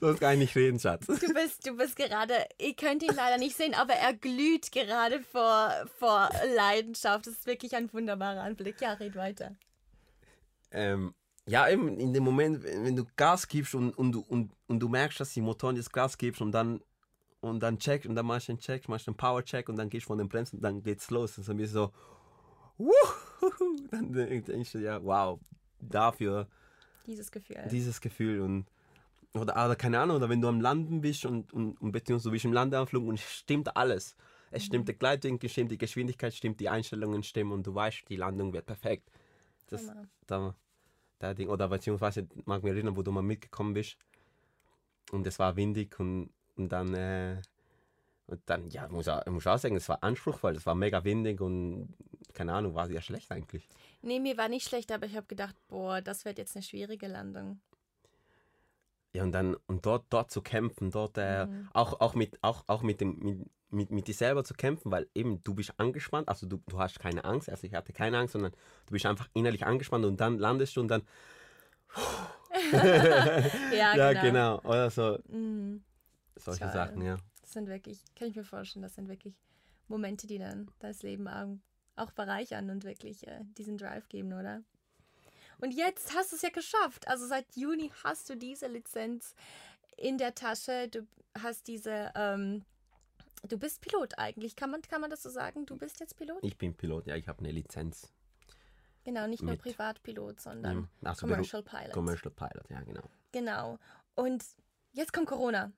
Sonst 0.00 0.20
kann 0.20 0.34
ich 0.34 0.38
nicht 0.38 0.56
reden, 0.56 0.78
Schatz. 0.78 1.06
Du 1.06 1.14
bist, 1.14 1.66
du 1.66 1.76
bist 1.76 1.96
gerade, 1.96 2.34
ihr 2.58 2.74
könnt 2.74 3.02
ihn 3.02 3.14
leider 3.14 3.38
nicht 3.38 3.56
sehen, 3.56 3.74
aber 3.74 3.94
er 3.94 4.14
glüht 4.14 4.70
gerade 4.72 5.22
vor, 5.22 5.72
vor 5.98 6.30
Leidenschaft. 6.56 7.26
Das 7.26 7.34
ist 7.34 7.46
wirklich 7.46 7.74
ein 7.74 7.92
wunderbarer 7.92 8.42
Anblick. 8.42 8.80
Ja, 8.80 8.92
red 8.94 9.16
weiter. 9.16 9.56
Ähm, 10.70 11.14
ja, 11.46 11.68
eben 11.68 11.98
in 11.98 12.12
dem 12.12 12.24
Moment, 12.24 12.62
wenn 12.62 12.94
du 12.94 13.06
Gas 13.16 13.48
gibst 13.48 13.74
und, 13.74 13.96
und, 13.96 14.16
und, 14.16 14.52
und 14.66 14.80
du 14.80 14.88
merkst, 14.88 15.18
dass 15.20 15.32
die 15.32 15.40
Motoren 15.40 15.76
jetzt 15.76 15.92
Gas 15.92 16.18
gibst 16.18 16.42
und 16.42 16.52
dann 16.52 16.82
und 17.40 17.60
dann 17.60 17.78
check 17.78 18.04
und 18.04 18.14
dann 18.14 18.26
machst 18.26 18.48
du 18.48 18.52
einen 18.52 18.60
Check, 18.60 18.88
machst 18.88 19.08
einen 19.08 19.16
Power 19.16 19.44
Check 19.44 19.68
und 19.68 19.76
dann 19.76 19.88
gehst 19.88 20.04
du 20.04 20.08
von 20.08 20.18
den 20.18 20.28
Bremsen 20.28 20.56
und 20.56 20.62
dann 20.62 20.82
geht's 20.82 21.10
los. 21.10 21.38
Und 21.38 21.44
so 21.44 21.52
ein 21.52 21.58
bisschen 21.58 21.74
so, 21.74 21.92
wuhu, 22.78 22.92
dann 23.90 24.12
denkst 24.12 24.72
du 24.72 24.78
ja, 24.78 25.02
wow, 25.02 25.38
dafür 25.80 26.48
dieses 27.06 27.30
Gefühl. 27.30 27.56
Dieses 27.70 28.00
Gefühl 28.00 28.40
und 28.42 28.66
oder, 29.34 29.52
oder 29.52 29.76
keine 29.76 29.98
Ahnung, 30.00 30.16
oder 30.16 30.28
wenn 30.28 30.40
du 30.40 30.48
am 30.48 30.60
Landen 30.60 31.00
bist 31.00 31.24
und, 31.24 31.52
und, 31.52 31.80
und 31.80 31.92
beziehungsweise 31.92 32.28
du 32.28 32.32
bist 32.32 32.44
im 32.44 32.52
Landeanflug 32.52 33.06
und 33.06 33.14
es 33.14 33.22
stimmt 33.22 33.76
alles. 33.76 34.16
Es 34.50 34.62
mhm. 34.62 34.66
stimmt 34.66 34.88
der 34.88 34.94
Gleitwinkel, 34.94 35.48
stimmt 35.48 35.70
die 35.70 35.78
Geschwindigkeit, 35.78 36.34
stimmt 36.34 36.60
die 36.60 36.68
Einstellungen 36.68 37.22
stimmen 37.22 37.52
und 37.52 37.66
du 37.66 37.74
weißt, 37.74 38.04
die 38.08 38.16
Landung 38.16 38.52
wird 38.52 38.66
perfekt. 38.66 39.10
Das, 39.68 39.90
da, 40.26 40.54
da 41.18 41.34
Ding, 41.34 41.48
oder 41.48 41.68
beziehungsweise 41.68 42.26
mag 42.44 42.62
mich 42.62 42.72
erinnern, 42.72 42.96
wo 42.96 43.02
du 43.02 43.12
mal 43.12 43.22
mitgekommen 43.22 43.74
bist 43.74 43.96
und 45.10 45.26
es 45.26 45.38
war 45.38 45.56
windig 45.56 45.98
und, 46.00 46.30
und 46.58 46.70
dann 46.70 46.94
äh, 46.94 47.40
und 48.28 48.42
dann, 48.44 48.68
ja, 48.68 48.86
muss 48.88 49.06
ich 49.06 49.32
muss 49.32 49.46
auch 49.46 49.58
sagen, 49.58 49.76
es 49.76 49.88
war 49.88 50.02
anspruchsvoll, 50.02 50.54
es 50.54 50.66
war 50.66 50.74
mega 50.74 51.02
windig 51.02 51.40
und 51.40 51.94
keine 52.34 52.52
Ahnung, 52.52 52.74
war 52.74 52.86
sehr 52.86 53.00
schlecht 53.00 53.32
eigentlich. 53.32 53.66
Nee, 54.02 54.20
mir 54.20 54.36
war 54.36 54.48
nicht 54.48 54.68
schlecht, 54.68 54.92
aber 54.92 55.06
ich 55.06 55.16
habe 55.16 55.26
gedacht, 55.26 55.56
boah, 55.68 56.02
das 56.02 56.26
wird 56.26 56.36
jetzt 56.36 56.54
eine 56.54 56.62
schwierige 56.62 57.08
Landung. 57.08 57.58
Ja, 59.14 59.22
und 59.22 59.32
dann, 59.32 59.56
und 59.66 59.86
dort, 59.86 60.04
dort 60.10 60.30
zu 60.30 60.42
kämpfen, 60.42 60.90
dort 60.90 61.16
äh, 61.16 61.46
mhm. 61.46 61.68
auch, 61.72 62.00
auch, 62.00 62.14
mit, 62.14 62.38
auch, 62.42 62.64
auch 62.66 62.82
mit, 62.82 63.00
dem, 63.00 63.18
mit, 63.18 63.38
mit, 63.70 63.90
mit 63.90 64.06
dir 64.08 64.14
selber 64.14 64.44
zu 64.44 64.52
kämpfen, 64.52 64.92
weil 64.92 65.08
eben 65.14 65.42
du 65.42 65.54
bist 65.54 65.72
angespannt, 65.78 66.28
also 66.28 66.46
du, 66.46 66.62
du 66.68 66.78
hast 66.78 67.00
keine 67.00 67.24
Angst, 67.24 67.48
also 67.48 67.66
ich 67.66 67.72
hatte 67.72 67.94
keine 67.94 68.18
Angst, 68.18 68.32
sondern 68.32 68.52
du 68.52 68.92
bist 68.92 69.06
einfach 69.06 69.28
innerlich 69.32 69.64
angespannt 69.64 70.04
und 70.04 70.20
dann 70.20 70.38
landest 70.38 70.76
du 70.76 70.82
und 70.82 70.88
dann. 70.88 71.02
ja, 73.72 73.96
ja, 73.96 74.12
genau. 74.12 74.58
genau. 74.58 74.60
Oder 74.68 74.90
so. 74.90 75.18
Mhm. 75.28 75.82
Solche 76.38 76.64
Toll. 76.64 76.72
Sachen, 76.72 77.02
ja. 77.02 77.16
Das 77.42 77.52
sind 77.52 77.68
wirklich, 77.68 78.04
kann 78.14 78.28
ich 78.28 78.36
mir 78.36 78.44
vorstellen, 78.44 78.82
das 78.82 78.94
sind 78.94 79.08
wirklich 79.08 79.34
Momente, 79.88 80.26
die 80.26 80.38
dann 80.38 80.70
das 80.78 81.02
Leben 81.02 81.28
auch 81.96 82.10
bereichern 82.12 82.70
und 82.70 82.84
wirklich 82.84 83.26
äh, 83.26 83.40
diesen 83.56 83.78
Drive 83.78 84.08
geben, 84.08 84.32
oder? 84.32 84.62
Und 85.60 85.72
jetzt 85.72 86.14
hast 86.14 86.32
du 86.32 86.36
es 86.36 86.42
ja 86.42 86.50
geschafft. 86.50 87.08
Also 87.08 87.26
seit 87.26 87.56
Juni 87.56 87.90
hast 88.04 88.30
du 88.30 88.36
diese 88.36 88.68
Lizenz 88.68 89.34
in 89.96 90.18
der 90.18 90.34
Tasche. 90.34 90.88
Du 90.88 91.06
hast 91.42 91.66
diese, 91.66 92.12
ähm, 92.14 92.64
du 93.48 93.58
bist 93.58 93.80
Pilot 93.80 94.18
eigentlich. 94.18 94.54
Kann 94.54 94.70
man, 94.70 94.82
kann 94.82 95.00
man 95.00 95.10
das 95.10 95.22
so 95.22 95.30
sagen? 95.30 95.66
Du 95.66 95.76
bist 95.76 95.98
jetzt 96.00 96.16
Pilot? 96.16 96.38
Ich 96.42 96.56
bin 96.56 96.74
Pilot, 96.74 97.06
ja, 97.06 97.16
ich 97.16 97.26
habe 97.26 97.40
eine 97.40 97.50
Lizenz. 97.50 98.12
Genau, 99.04 99.26
nicht 99.26 99.42
nur 99.42 99.56
Privatpilot, 99.56 100.40
sondern 100.40 100.88
Ach, 101.02 101.16
Commercial 101.16 101.62
Pilot. 101.62 101.92
Commercial 101.92 102.30
Pilot, 102.30 102.68
ja, 102.68 102.80
genau. 102.82 103.02
Genau. 103.32 103.78
Und 104.14 104.44
jetzt 104.92 105.12
kommt 105.12 105.26
Corona 105.26 105.72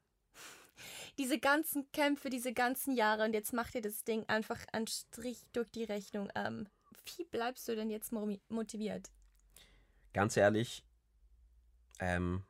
diese 1.18 1.38
ganzen 1.38 1.90
Kämpfe, 1.92 2.30
diese 2.30 2.52
ganzen 2.52 2.94
Jahre 2.94 3.24
und 3.24 3.32
jetzt 3.32 3.52
macht 3.52 3.74
ihr 3.74 3.82
das 3.82 4.04
Ding 4.04 4.24
einfach 4.28 4.58
einen 4.72 4.86
Strich 4.86 5.46
durch 5.52 5.70
die 5.70 5.84
Rechnung. 5.84 6.28
Ähm, 6.34 6.68
wie 7.16 7.24
bleibst 7.24 7.66
du 7.68 7.74
denn 7.74 7.90
jetzt 7.90 8.12
motiviert? 8.12 9.10
Ganz 10.12 10.36
ehrlich, 10.36 10.84
ähm, 12.00 12.42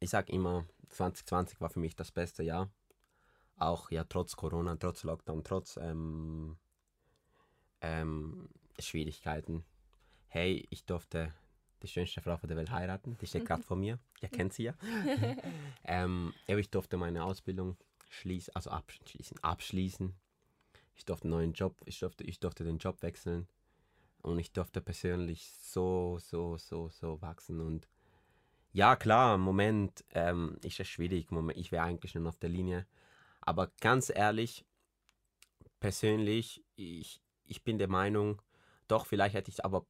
ich 0.00 0.10
sag 0.10 0.28
immer, 0.28 0.66
2020 0.88 1.60
war 1.60 1.70
für 1.70 1.80
mich 1.80 1.94
das 1.94 2.10
beste 2.10 2.42
Jahr. 2.42 2.70
Auch 3.56 3.90
ja 3.90 4.04
trotz 4.04 4.34
Corona, 4.34 4.76
trotz 4.76 5.04
Lockdown, 5.04 5.44
trotz 5.44 5.76
ähm, 5.76 6.58
ähm, 7.80 8.48
Schwierigkeiten. 8.78 9.64
Hey, 10.26 10.66
ich 10.70 10.84
durfte 10.84 11.32
die 11.82 11.88
schönste 11.88 12.20
Frau 12.20 12.36
der 12.36 12.56
Welt 12.56 12.70
heiraten. 12.70 13.16
Die 13.20 13.26
steht 13.26 13.46
gerade 13.46 13.62
vor 13.62 13.76
mir. 13.76 13.98
Ihr 14.20 14.28
kennt 14.28 14.52
sie 14.52 14.64
ja. 14.64 14.74
ähm, 15.84 16.32
ich 16.46 16.70
durfte 16.70 16.96
meine 16.96 17.24
Ausbildung 17.24 17.76
schließen, 18.08 18.54
also 18.54 18.70
abschließen, 18.70 19.38
abschließen. 19.42 20.14
Ich 20.94 21.04
durfte 21.04 21.24
einen 21.24 21.32
neuen 21.32 21.52
Job, 21.52 21.76
ich 21.84 21.98
durfte, 21.98 22.24
ich 22.24 22.38
durfte 22.40 22.64
den 22.64 22.78
Job 22.78 23.02
wechseln. 23.02 23.48
Und 24.22 24.38
ich 24.38 24.52
durfte 24.52 24.80
persönlich 24.80 25.50
so, 25.60 26.18
so, 26.20 26.56
so, 26.56 26.88
so 26.90 27.20
wachsen. 27.22 27.60
Und 27.60 27.88
ja, 28.72 28.94
klar, 28.94 29.34
im 29.34 29.40
Moment 29.40 30.04
ähm, 30.10 30.58
ist 30.62 30.78
es 30.78 30.88
schwierig. 30.88 31.30
Moment, 31.30 31.58
ich 31.58 31.72
wäre 31.72 31.84
eigentlich 31.84 32.12
schon 32.12 32.26
auf 32.26 32.38
der 32.38 32.50
Linie. 32.50 32.86
Aber 33.40 33.72
ganz 33.80 34.10
ehrlich, 34.14 34.64
persönlich, 35.80 36.64
ich, 36.76 37.20
ich 37.44 37.64
bin 37.64 37.78
der 37.78 37.88
Meinung, 37.88 38.40
doch, 38.86 39.06
vielleicht 39.06 39.34
hätte 39.34 39.50
ich 39.50 39.64
aber 39.64 39.86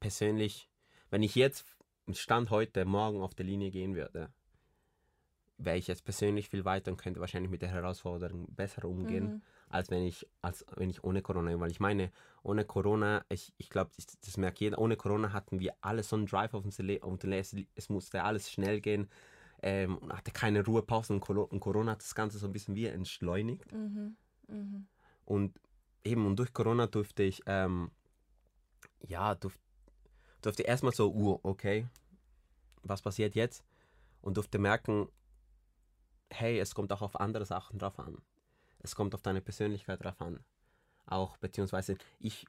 persönlich, 0.00 0.68
wenn 1.10 1.22
ich 1.22 1.34
jetzt 1.34 1.64
Stand 2.12 2.50
heute, 2.50 2.84
morgen 2.84 3.22
auf 3.22 3.34
der 3.34 3.46
Linie 3.46 3.70
gehen 3.70 3.94
würde, 3.94 4.32
wäre 5.58 5.76
ich 5.76 5.86
jetzt 5.86 6.04
persönlich 6.04 6.48
viel 6.48 6.64
weiter 6.64 6.90
und 6.90 6.96
könnte 6.96 7.20
wahrscheinlich 7.20 7.50
mit 7.50 7.62
der 7.62 7.68
Herausforderung 7.68 8.46
besser 8.54 8.84
umgehen, 8.86 9.24
mhm. 9.24 9.42
als 9.68 9.90
wenn 9.90 10.02
ich 10.02 10.26
als 10.40 10.64
wenn 10.76 10.90
ich 10.90 11.04
ohne 11.04 11.22
Corona, 11.22 11.58
weil 11.60 11.70
ich 11.70 11.80
meine, 11.80 12.10
ohne 12.42 12.64
Corona, 12.64 13.24
ich, 13.28 13.52
ich 13.58 13.68
glaube, 13.68 13.90
das, 14.24 14.36
merkt 14.36 14.60
jeder, 14.60 14.78
ohne 14.78 14.96
Corona 14.96 15.32
hatten 15.32 15.60
wir 15.60 15.74
alle 15.82 16.02
so 16.02 16.16
einen 16.16 16.26
Drive 16.26 16.54
auf 16.54 16.64
unser 16.64 16.82
Leben, 16.82 17.18
es 17.74 17.88
musste 17.88 18.24
alles 18.24 18.50
schnell 18.50 18.80
gehen, 18.80 19.08
ähm, 19.62 20.00
hatte 20.08 20.30
keine 20.30 20.64
Ruhepausen 20.64 21.20
und, 21.20 21.28
und 21.28 21.60
Corona 21.60 21.92
hat 21.92 22.00
das 22.00 22.14
Ganze 22.14 22.38
so 22.38 22.46
ein 22.46 22.52
bisschen 22.52 22.74
wie 22.74 22.86
entschleunigt. 22.86 23.70
Mhm. 23.72 24.16
Mhm. 24.48 24.86
Und 25.26 25.60
eben, 26.02 26.26
und 26.26 26.36
durch 26.36 26.52
Corona 26.54 26.86
durfte 26.86 27.22
ich, 27.22 27.42
ähm, 27.46 27.90
ja, 29.06 29.34
durfte 29.34 29.60
durfte 30.42 30.62
erstmal 30.62 30.92
so, 30.92 31.12
uh, 31.12 31.40
okay, 31.42 31.86
was 32.82 33.02
passiert 33.02 33.34
jetzt? 33.34 33.64
Und 34.20 34.36
durfte 34.36 34.58
merken, 34.58 35.08
hey, 36.30 36.58
es 36.58 36.74
kommt 36.74 36.92
auch 36.92 37.02
auf 37.02 37.18
andere 37.18 37.44
Sachen 37.44 37.78
drauf 37.78 37.98
an. 37.98 38.20
Es 38.78 38.94
kommt 38.94 39.14
auf 39.14 39.22
deine 39.22 39.40
Persönlichkeit 39.40 40.02
drauf 40.02 40.20
an. 40.20 40.44
Auch, 41.06 41.36
beziehungsweise 41.38 41.96
ich 42.18 42.46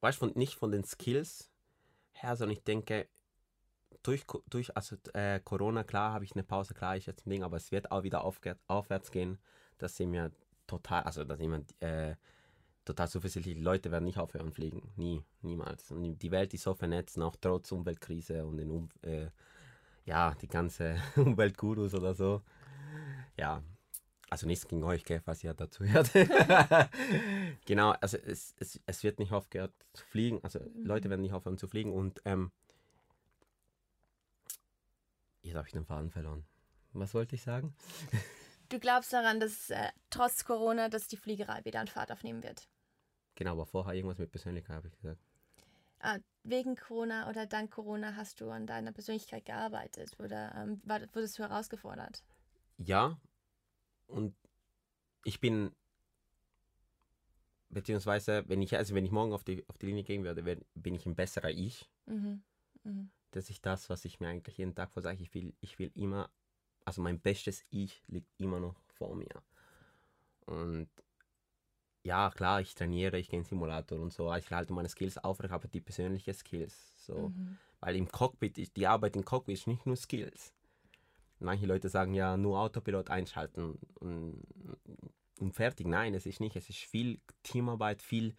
weiß 0.00 0.16
von, 0.16 0.32
nicht 0.34 0.54
von 0.54 0.72
den 0.72 0.84
Skills 0.84 1.50
her, 2.12 2.36
sondern 2.36 2.56
ich 2.56 2.64
denke, 2.64 3.08
durch, 4.02 4.24
durch 4.48 4.74
also, 4.76 4.96
äh, 5.14 5.40
Corona, 5.40 5.84
klar, 5.84 6.12
habe 6.12 6.24
ich 6.24 6.32
eine 6.32 6.42
Pause, 6.42 6.74
klar, 6.74 6.96
ich 6.96 7.06
jetzt 7.06 7.26
ein 7.26 7.30
Ding, 7.30 7.42
aber 7.42 7.56
es 7.56 7.70
wird 7.70 7.90
auch 7.92 8.02
wieder 8.02 8.24
aufwärts 8.24 9.10
gehen, 9.10 9.38
dass 9.78 9.96
sie 9.96 10.06
mir 10.06 10.32
total, 10.66 11.02
also 11.04 11.24
dass 11.24 11.40
jemand 11.40 11.80
äh, 11.80 12.16
total 12.84 13.08
zuversichtlich, 13.08 13.58
Leute 13.58 13.90
werden 13.90 14.04
nicht 14.04 14.18
aufhören 14.18 14.52
fliegen. 14.52 14.92
Nie, 14.96 15.22
niemals. 15.42 15.90
Und 15.90 16.18
die 16.18 16.30
Welt 16.30 16.52
ist 16.54 16.62
so 16.62 16.74
vernetzt, 16.74 17.18
auch 17.20 17.36
trotz 17.40 17.72
Umweltkrise 17.72 18.44
und 18.44 18.56
den 18.56 18.70
um, 18.70 18.88
äh, 19.02 19.28
ja, 20.04 20.34
die 20.40 20.48
ganze 20.48 20.96
Umweltgurus 21.16 21.94
oder 21.94 22.14
so. 22.14 22.42
Ja, 23.36 23.62
also 24.32 24.46
nichts 24.46 24.66
gegen 24.66 24.82
euch, 24.82 25.04
gell, 25.04 25.20
was 25.26 25.44
ihr 25.44 25.54
dazu 25.54 25.84
hört. 25.84 26.10
genau, 27.66 27.90
also 28.00 28.16
es, 28.16 28.54
es, 28.58 28.80
es 28.86 29.02
wird 29.02 29.18
nicht 29.18 29.32
aufgehört 29.32 29.74
zu 29.92 30.06
fliegen, 30.06 30.40
also 30.42 30.58
mhm. 30.58 30.86
Leute 30.86 31.10
werden 31.10 31.20
nicht 31.20 31.34
aufhören 31.34 31.58
zu 31.58 31.68
fliegen 31.68 31.92
und 31.92 32.22
ähm, 32.24 32.50
jetzt 35.42 35.54
habe 35.54 35.66
ich 35.66 35.72
den 35.72 35.84
Faden 35.84 36.10
verloren. 36.10 36.44
Was 36.94 37.14
wollte 37.14 37.34
ich 37.34 37.42
sagen? 37.42 37.74
Du 38.72 38.80
glaubst 38.80 39.12
daran, 39.12 39.38
dass 39.38 39.68
äh, 39.68 39.90
trotz 40.08 40.46
Corona, 40.46 40.88
dass 40.88 41.06
die 41.06 41.18
Fliegerei 41.18 41.62
wieder 41.66 41.80
an 41.80 41.88
Fahrt 41.88 42.10
aufnehmen 42.10 42.42
wird? 42.42 42.70
Genau, 43.34 43.52
aber 43.52 43.66
vorher 43.66 43.92
irgendwas 43.92 44.16
mit 44.16 44.30
Persönlichkeit, 44.30 44.76
habe 44.76 44.88
ich 44.88 44.96
gesagt. 44.96 45.20
Ah, 46.00 46.16
wegen 46.42 46.74
Corona 46.74 47.28
oder 47.28 47.44
dank 47.44 47.70
Corona 47.70 48.16
hast 48.16 48.40
du 48.40 48.48
an 48.48 48.66
deiner 48.66 48.92
Persönlichkeit 48.92 49.44
gearbeitet 49.44 50.18
oder 50.18 50.54
ähm, 50.56 50.80
wurdest 50.86 51.38
du 51.38 51.42
herausgefordert? 51.42 52.22
Ja, 52.78 53.20
und 54.06 54.34
ich 55.24 55.38
bin, 55.38 55.72
beziehungsweise, 57.68 58.48
wenn 58.48 58.62
ich, 58.62 58.74
also 58.74 58.94
wenn 58.94 59.04
ich 59.04 59.12
morgen 59.12 59.34
auf 59.34 59.44
die, 59.44 59.68
auf 59.68 59.76
die 59.76 59.86
Linie 59.86 60.02
gehen 60.02 60.24
würde, 60.24 60.42
bin 60.74 60.94
ich 60.94 61.04
ein 61.04 61.14
besserer 61.14 61.50
Ich. 61.50 61.90
Mhm. 62.06 62.42
Mhm. 62.84 63.10
Das 63.32 63.50
ist 63.50 63.66
das, 63.66 63.90
was 63.90 64.06
ich 64.06 64.18
mir 64.18 64.28
eigentlich 64.28 64.56
jeden 64.56 64.74
Tag 64.74 64.90
versage. 64.92 65.22
Ich 65.22 65.34
will, 65.34 65.52
ich 65.60 65.78
will 65.78 65.92
immer, 65.94 66.30
also 66.84 67.02
mein 67.02 67.20
bestes 67.20 67.64
Ich 67.70 68.02
liegt 68.06 68.28
immer 68.38 68.60
noch 68.60 68.74
vor 68.88 69.14
mir. 69.14 69.42
Und 70.46 70.88
ja, 72.04 72.30
klar, 72.30 72.60
ich 72.60 72.74
trainiere, 72.74 73.18
ich 73.18 73.28
gehe 73.28 73.38
in 73.38 73.44
Simulator 73.44 74.00
und 74.00 74.12
so, 74.12 74.34
ich 74.34 74.50
halte 74.50 74.72
meine 74.72 74.88
Skills 74.88 75.18
aufrecht, 75.18 75.52
aber 75.52 75.68
die 75.68 75.80
persönlichen 75.80 76.34
Skills. 76.34 77.06
So. 77.06 77.28
Mhm. 77.28 77.58
Weil 77.80 77.96
im 77.96 78.08
Cockpit, 78.08 78.76
die 78.76 78.86
Arbeit 78.86 79.16
im 79.16 79.24
Cockpit 79.24 79.54
ist 79.54 79.66
nicht 79.66 79.86
nur 79.86 79.96
Skills. 79.96 80.52
Manche 81.38 81.66
Leute 81.66 81.88
sagen 81.88 82.14
ja, 82.14 82.36
nur 82.36 82.60
Autopilot 82.60 83.10
einschalten 83.10 83.78
und, 84.00 84.42
und 85.38 85.52
fertig. 85.52 85.86
Nein, 85.86 86.14
es 86.14 86.26
ist 86.26 86.40
nicht. 86.40 86.54
Es 86.54 86.68
ist 86.68 86.78
viel 86.78 87.20
Teamarbeit, 87.42 88.00
viel 88.02 88.34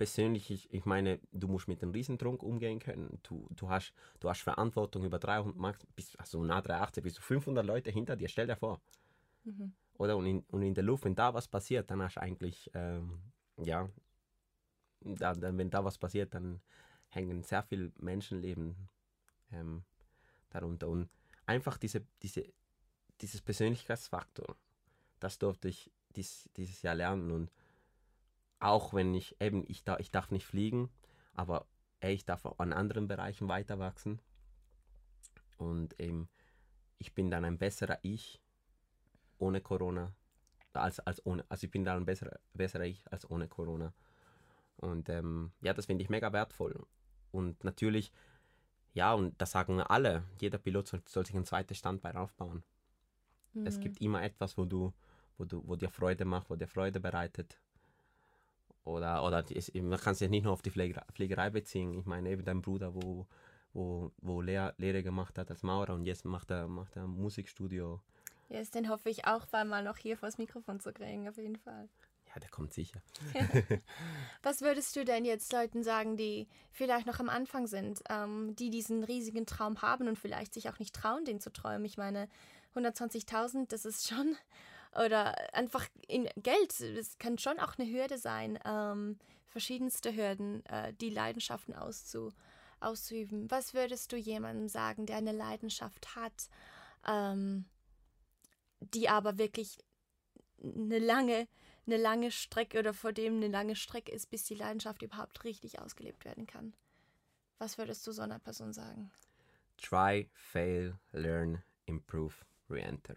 persönlich. 0.00 0.72
Ich, 0.72 0.86
meine, 0.86 1.20
du 1.30 1.46
musst 1.46 1.68
mit 1.68 1.82
dem 1.82 1.90
Riesentrunk 1.90 2.42
umgehen 2.42 2.78
können. 2.78 3.18
Du, 3.22 3.46
du, 3.50 3.68
hast, 3.68 3.92
du 4.18 4.30
hast 4.30 4.40
Verantwortung 4.40 5.04
über 5.04 5.18
300, 5.18 5.54
Max, 5.56 5.86
bis, 5.94 6.16
also 6.16 6.42
nah 6.42 6.62
380 6.62 7.04
bis 7.04 7.14
zu 7.16 7.20
500 7.20 7.66
Leute 7.66 7.90
hinter 7.90 8.16
dir. 8.16 8.28
Stell 8.28 8.46
dir 8.46 8.56
vor. 8.56 8.80
Mhm. 9.44 9.74
Oder 9.98 10.16
und 10.16 10.24
in, 10.24 10.40
und 10.48 10.62
in 10.62 10.72
der 10.72 10.84
Luft, 10.84 11.04
wenn 11.04 11.14
da 11.14 11.34
was 11.34 11.48
passiert, 11.48 11.90
dann 11.90 12.00
hast 12.00 12.16
du 12.16 12.22
eigentlich, 12.22 12.70
ähm, 12.72 13.20
ja, 13.58 13.90
da, 15.02 15.34
dann, 15.34 15.58
wenn 15.58 15.68
da 15.68 15.84
was 15.84 15.98
passiert, 15.98 16.32
dann 16.32 16.62
hängen 17.10 17.42
sehr 17.42 17.62
viele 17.62 17.92
Menschenleben 17.98 18.88
ähm, 19.52 19.84
darunter. 20.48 20.88
Und 20.88 21.10
einfach 21.44 21.76
diese, 21.76 22.06
diese, 22.22 22.46
dieses 23.20 23.42
Persönlichkeitsfaktor, 23.42 24.56
das 25.18 25.38
durfte 25.38 25.68
ich 25.68 25.90
dies, 26.16 26.48
dieses 26.56 26.80
Jahr 26.80 26.94
lernen. 26.94 27.30
Und 27.30 27.50
auch 28.60 28.94
wenn 28.94 29.14
ich 29.14 29.40
eben, 29.40 29.64
ich, 29.66 29.84
da, 29.84 29.98
ich 29.98 30.10
darf 30.10 30.30
nicht 30.30 30.46
fliegen, 30.46 30.90
aber 31.34 31.66
ey, 32.00 32.14
ich 32.14 32.24
darf 32.24 32.44
auch 32.44 32.58
an 32.58 32.72
anderen 32.72 33.08
Bereichen 33.08 33.48
weiter 33.48 33.78
wachsen. 33.78 34.20
Und 35.56 35.98
eben, 36.00 36.28
ich 36.98 37.14
bin 37.14 37.30
dann 37.30 37.44
ein 37.44 37.58
besserer 37.58 37.98
Ich 38.02 38.40
ohne 39.38 39.60
Corona 39.60 40.12
als, 40.74 41.00
als 41.00 41.24
ohne. 41.26 41.44
Also 41.48 41.64
ich 41.64 41.70
bin 41.70 41.84
da 41.84 41.96
ein 41.96 42.04
besserer, 42.04 42.38
besserer 42.54 42.84
ich 42.84 43.02
als 43.10 43.28
ohne 43.28 43.48
Corona. 43.48 43.92
Und 44.76 45.08
ähm, 45.08 45.52
ja, 45.60 45.74
das 45.74 45.86
finde 45.86 46.02
ich 46.02 46.10
mega 46.10 46.32
wertvoll. 46.32 46.86
Und 47.32 47.62
natürlich, 47.64 48.12
ja, 48.92 49.12
und 49.14 49.40
das 49.40 49.50
sagen 49.52 49.80
alle, 49.80 50.24
jeder 50.40 50.58
Pilot 50.58 50.88
soll, 50.88 51.02
soll 51.06 51.26
sich 51.26 51.36
ein 51.36 51.44
zweites 51.44 51.78
Standbein 51.78 52.16
aufbauen. 52.16 52.62
Mhm. 53.52 53.66
Es 53.66 53.80
gibt 53.80 54.00
immer 54.00 54.22
etwas, 54.22 54.56
wo 54.56 54.64
du, 54.64 54.92
wo 55.38 55.44
du, 55.44 55.62
wo 55.66 55.76
dir 55.76 55.90
Freude 55.90 56.24
macht, 56.24 56.50
wo 56.50 56.56
dir 56.56 56.68
Freude 56.68 57.00
bereitet. 57.00 57.58
Oder, 58.84 59.24
oder 59.24 59.44
man 59.74 60.00
kann 60.00 60.12
es 60.12 60.20
ja 60.20 60.28
nicht 60.28 60.44
nur 60.44 60.52
auf 60.52 60.62
die 60.62 60.70
Fliegerei 60.70 61.50
beziehen. 61.50 61.94
Ich 61.94 62.06
meine, 62.06 62.30
eben 62.30 62.44
dein 62.44 62.62
Bruder, 62.62 62.94
wo, 62.94 63.26
wo, 63.72 64.10
wo 64.18 64.40
Lehr 64.40 64.74
Lehre 64.78 65.02
gemacht 65.02 65.38
hat 65.38 65.50
als 65.50 65.62
Maurer 65.62 65.94
und 65.94 66.04
jetzt 66.04 66.24
macht 66.24 66.50
er, 66.50 66.66
macht 66.66 66.96
er 66.96 67.04
ein 67.04 67.10
Musikstudio 67.10 68.00
Yes, 68.50 68.72
den 68.72 68.88
hoffe 68.88 69.08
ich 69.10 69.26
auch 69.26 69.46
bald 69.46 69.68
mal 69.68 69.84
noch 69.84 69.96
hier 69.96 70.16
vors 70.16 70.36
Mikrofon 70.36 70.80
zu 70.80 70.92
kriegen, 70.92 71.28
auf 71.28 71.36
jeden 71.36 71.56
Fall. 71.56 71.88
Ja, 72.26 72.40
der 72.40 72.50
kommt 72.50 72.72
sicher. 72.74 73.00
Was 74.42 74.60
würdest 74.60 74.96
du 74.96 75.04
denn 75.04 75.24
jetzt 75.24 75.52
Leuten 75.52 75.84
sagen, 75.84 76.16
die 76.16 76.48
vielleicht 76.72 77.06
noch 77.06 77.20
am 77.20 77.28
Anfang 77.28 77.68
sind, 77.68 78.02
ähm, 78.08 78.56
die 78.56 78.70
diesen 78.70 79.04
riesigen 79.04 79.46
Traum 79.46 79.80
haben 79.82 80.08
und 80.08 80.18
vielleicht 80.18 80.52
sich 80.52 80.68
auch 80.68 80.80
nicht 80.80 80.94
trauen, 80.94 81.24
den 81.24 81.40
zu 81.40 81.52
träumen? 81.52 81.84
Ich 81.84 81.96
meine, 81.96 82.28
120.000, 82.74 83.68
das 83.68 83.84
ist 83.84 84.08
schon, 84.08 84.36
oder 84.92 85.54
einfach 85.54 85.86
in 86.08 86.28
Geld, 86.36 86.80
das 86.96 87.18
kann 87.18 87.38
schon 87.38 87.58
auch 87.60 87.78
eine 87.78 87.90
Hürde 87.90 88.18
sein, 88.18 88.58
ähm, 88.64 89.18
verschiedenste 89.46 90.14
Hürden, 90.14 90.64
äh, 90.66 90.92
die 90.94 91.10
Leidenschaften 91.10 91.74
auszu, 91.74 92.32
auszuüben. 92.80 93.50
Was 93.50 93.74
würdest 93.74 94.12
du 94.12 94.16
jemandem 94.16 94.68
sagen, 94.68 95.06
der 95.06 95.16
eine 95.16 95.32
Leidenschaft 95.32 96.16
hat? 96.16 96.48
Ähm, 97.06 97.66
die 98.80 99.08
aber 99.08 99.38
wirklich 99.38 99.78
eine 100.62 100.98
lange, 100.98 101.48
eine 101.86 101.96
lange 101.96 102.30
Strecke 102.30 102.78
oder 102.78 102.94
vor 102.94 103.12
dem 103.12 103.36
eine 103.36 103.48
lange 103.48 103.76
Strecke 103.76 104.12
ist, 104.12 104.30
bis 104.30 104.44
die 104.44 104.54
Leidenschaft 104.54 105.02
überhaupt 105.02 105.44
richtig 105.44 105.78
ausgelebt 105.78 106.24
werden 106.24 106.46
kann. 106.46 106.74
Was 107.58 107.78
würdest 107.78 108.06
du 108.06 108.12
so 108.12 108.22
einer 108.22 108.38
Person 108.38 108.72
sagen? 108.72 109.10
Try, 109.76 110.30
fail, 110.34 110.98
learn, 111.12 111.62
improve, 111.86 112.34
re-enter. 112.68 113.16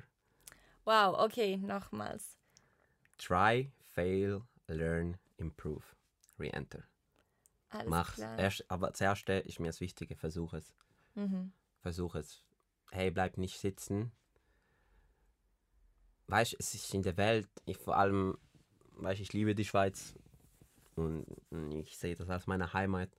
Wow, 0.85 1.15
okay, 1.19 1.57
nochmals. 1.57 2.37
Try, 3.17 3.71
fail, 3.93 4.43
learn, 4.67 5.17
improve, 5.37 5.83
re-enter. 6.39 6.83
Alles 7.69 7.89
Mach's. 7.89 8.15
Klar. 8.15 8.37
Erst, 8.37 8.69
aber 8.69 8.91
das 8.91 9.01
Erste 9.01 9.33
ist 9.33 9.59
mir 9.59 9.67
das 9.67 9.81
Wichtige, 9.81 10.15
versuch 10.15 10.53
es. 10.53 10.75
Mhm. 11.15 11.51
Versuch 11.81 12.15
es. 12.15 12.43
Hey, 12.91 13.11
bleib 13.11 13.37
nicht 13.37 13.59
sitzen, 13.59 14.11
weißt 16.27 16.55
es 16.59 16.73
ist 16.73 16.93
in 16.93 17.03
der 17.03 17.17
Welt, 17.17 17.47
ich 17.65 17.77
vor 17.77 17.97
allem, 17.97 18.37
weißt 18.97 19.21
ich 19.21 19.33
liebe 19.33 19.55
die 19.55 19.65
Schweiz 19.65 20.15
und, 20.95 21.25
ich 21.71 21.97
sehe 21.97 22.15
das 22.15 22.29
als 22.29 22.47
meine 22.47 22.73
Heimat. 22.73 23.09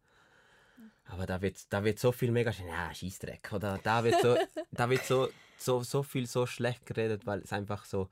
Aber 1.07 1.27
da 1.27 1.41
wird, 1.43 1.73
da 1.73 1.85
wird 1.85 1.99
so 1.99 2.13
viel 2.13 2.33
mega 2.33 2.51
ja, 2.51 2.93
Schießdreck. 2.93 3.53
Oder 3.53 3.79
da 3.83 4.03
wird 4.05 4.21
so, 4.21 4.37
da 4.73 4.89
wird 4.89 5.05
so, 5.05 5.29
so, 5.57 5.83
so 5.83 6.03
viel 6.03 6.27
so 6.27 6.47
schlecht 6.47 6.87
geredet, 6.87 7.27
weil 7.27 7.41
es 7.41 7.53
einfach 7.53 7.85
so, 7.85 8.09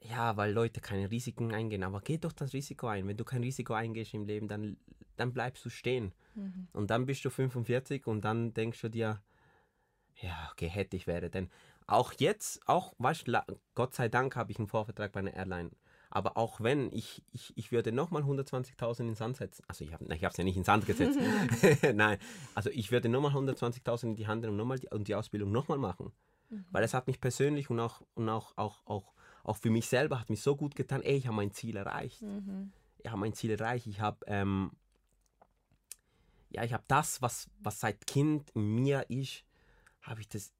ja, 0.00 0.36
weil 0.36 0.52
Leute 0.52 0.80
keine 0.80 1.10
Risiken 1.10 1.52
eingehen. 1.54 1.82
Aber 1.82 2.00
geh 2.00 2.18
doch 2.18 2.32
das 2.32 2.52
Risiko 2.52 2.88
ein. 2.88 3.06
Wenn 3.06 3.16
du 3.16 3.24
kein 3.24 3.42
Risiko 3.42 3.74
eingehst 3.74 4.14
im 4.14 4.24
Leben, 4.24 4.48
dann, 4.48 4.76
dann 5.16 5.32
bleibst 5.32 5.64
du 5.64 5.70
stehen. 5.70 6.12
Mhm. 6.34 6.68
Und 6.72 6.90
dann 6.90 7.06
bist 7.06 7.24
du 7.24 7.30
45 7.30 8.06
und 8.06 8.22
dann 8.22 8.54
denkst 8.54 8.80
du 8.80 8.88
dir, 8.88 9.20
ja, 10.20 10.48
okay, 10.52 10.68
hätte 10.68 10.96
ich 10.96 11.06
wäre. 11.06 11.30
Denn 11.30 11.50
auch 11.86 12.12
jetzt, 12.14 12.60
auch, 12.66 12.94
weißt 12.98 13.26
Gott 13.74 13.94
sei 13.94 14.08
Dank 14.08 14.36
habe 14.36 14.52
ich 14.52 14.58
einen 14.58 14.68
Vorvertrag 14.68 15.12
bei 15.12 15.20
einer 15.20 15.34
Airline. 15.34 15.70
Aber 16.10 16.36
auch 16.36 16.60
wenn, 16.60 16.92
ich, 16.92 17.22
ich, 17.32 17.56
ich 17.56 17.72
würde 17.72 17.90
nochmal 17.90 18.22
120.000 18.22 19.00
in 19.00 19.06
den 19.06 19.14
Sand 19.14 19.38
setzen. 19.38 19.64
Also 19.66 19.84
ich 19.84 19.94
habe 19.94 20.04
ich 20.04 20.22
es 20.22 20.36
ja 20.36 20.44
nicht 20.44 20.56
in 20.56 20.60
den 20.60 20.66
Sand 20.66 20.84
gesetzt. 20.84 21.18
Nein, 21.94 22.18
also 22.54 22.68
ich 22.70 22.92
würde 22.92 23.08
nochmal 23.08 23.32
120.000 23.32 24.04
in 24.04 24.16
die 24.16 24.26
Hand 24.26 24.42
nehmen 24.42 24.52
und, 24.52 24.58
nochmal 24.58 24.78
die, 24.78 24.88
und 24.88 25.08
die 25.08 25.14
Ausbildung 25.14 25.50
nochmal 25.50 25.78
machen. 25.78 26.12
Mhm. 26.52 26.64
Weil 26.70 26.84
es 26.84 26.94
hat 26.94 27.06
mich 27.06 27.20
persönlich 27.20 27.70
und 27.70 27.80
auch, 27.80 28.02
und 28.14 28.28
auch, 28.28 28.56
auch, 28.56 28.86
auch, 28.86 29.14
auch 29.42 29.56
für 29.56 29.70
mich 29.70 29.88
selber 29.88 30.20
hat 30.20 30.30
mich 30.30 30.42
so 30.42 30.54
gut 30.54 30.74
getan, 30.74 31.02
ey, 31.02 31.16
ich 31.16 31.26
habe 31.26 31.36
mein 31.36 31.52
Ziel 31.52 31.76
erreicht. 31.76 32.22
Mhm. 32.22 32.72
Ich 32.98 33.10
habe 33.10 33.20
mein 33.20 33.32
Ziel 33.32 33.50
erreicht. 33.50 33.86
Ich 33.86 34.00
habe 34.00 34.18
ähm, 34.26 34.70
ja, 36.50 36.62
ich 36.64 36.72
habe 36.72 36.84
das, 36.86 37.22
was, 37.22 37.48
was 37.60 37.80
seit 37.80 38.06
Kind 38.06 38.50
in 38.50 38.74
mir 38.74 39.06
ist, 39.08 39.44
habe 40.02 40.20
ich 40.20 40.28
das 40.28 40.52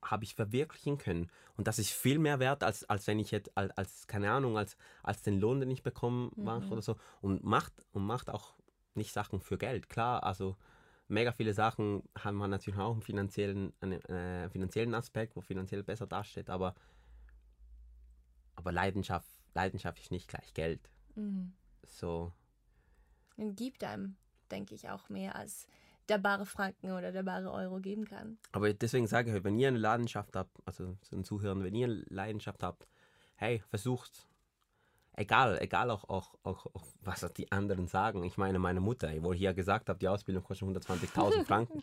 habe 0.00 0.22
ich 0.22 0.34
verwirklichen 0.34 0.96
können. 0.96 1.28
Und 1.56 1.66
das 1.66 1.80
ist 1.80 1.90
viel 1.90 2.20
mehr 2.20 2.38
wert, 2.38 2.62
als, 2.62 2.88
als 2.88 3.08
wenn 3.08 3.18
ich 3.18 3.32
jetzt, 3.32 3.56
als, 3.56 3.76
als 3.76 4.06
keine 4.06 4.30
Ahnung, 4.30 4.56
als, 4.56 4.76
als 5.02 5.22
den 5.22 5.40
Lohn, 5.40 5.58
den 5.58 5.70
ich 5.72 5.82
bekommen 5.82 6.30
mhm. 6.36 6.70
oder 6.70 6.82
so. 6.82 6.96
Und 7.20 7.42
macht, 7.42 7.72
und 7.90 8.06
macht 8.06 8.30
auch 8.30 8.54
nicht 8.94 9.12
Sachen 9.12 9.40
für 9.40 9.58
Geld. 9.58 9.88
Klar, 9.88 10.22
also 10.22 10.56
mega 11.08 11.32
viele 11.32 11.54
Sachen 11.54 12.02
haben 12.18 12.36
man 12.36 12.50
natürlich 12.50 12.78
auch 12.78 12.92
einen 12.92 13.02
finanziellen, 13.02 13.72
einen, 13.80 14.00
äh, 14.04 14.48
finanziellen 14.50 14.94
Aspekt, 14.94 15.36
wo 15.36 15.40
finanziell 15.40 15.82
besser 15.82 16.06
dasteht, 16.06 16.50
aber, 16.50 16.74
aber 18.54 18.72
Leidenschaft, 18.72 19.28
Leidenschaft 19.54 19.98
ist 20.00 20.10
nicht 20.10 20.28
gleich 20.28 20.54
Geld. 20.54 20.90
Mhm. 21.14 21.52
So. 21.86 22.32
Und 23.36 23.56
gibt 23.56 23.82
einem, 23.84 24.16
denke 24.50 24.74
ich, 24.74 24.88
auch 24.90 25.08
mehr 25.08 25.34
als 25.36 25.66
der 26.08 26.18
bare 26.18 26.46
Franken 26.46 26.92
oder 26.92 27.12
der 27.12 27.22
bare 27.22 27.50
Euro 27.52 27.80
geben 27.80 28.04
kann. 28.04 28.38
Aber 28.52 28.72
deswegen 28.72 29.06
sage 29.06 29.36
ich, 29.36 29.44
wenn 29.44 29.58
ihr 29.58 29.68
eine 29.68 29.78
Leidenschaft 29.78 30.36
habt, 30.36 30.56
also 30.64 30.96
zu 31.02 31.14
den 31.14 31.24
Zuhörern, 31.24 31.62
wenn 31.64 31.74
ihr 31.74 31.86
eine 31.86 32.04
Leidenschaft 32.08 32.62
habt, 32.62 32.86
hey, 33.36 33.62
versucht. 33.68 34.27
Egal, 35.18 35.58
egal 35.60 35.90
auch, 35.90 36.08
auch, 36.08 36.34
auch, 36.42 36.66
auch, 36.66 36.84
was 37.02 37.26
die 37.34 37.50
anderen 37.52 37.88
sagen. 37.88 38.24
Ich 38.24 38.36
meine, 38.36 38.58
meine 38.58 38.80
Mutter, 38.80 39.10
wo 39.20 39.32
ich 39.32 39.40
ja 39.40 39.52
gesagt 39.52 39.88
habe, 39.88 39.98
die 39.98 40.08
Ausbildung 40.08 40.44
kostet 40.44 40.68
120.000 40.68 41.44
Franken, 41.44 41.82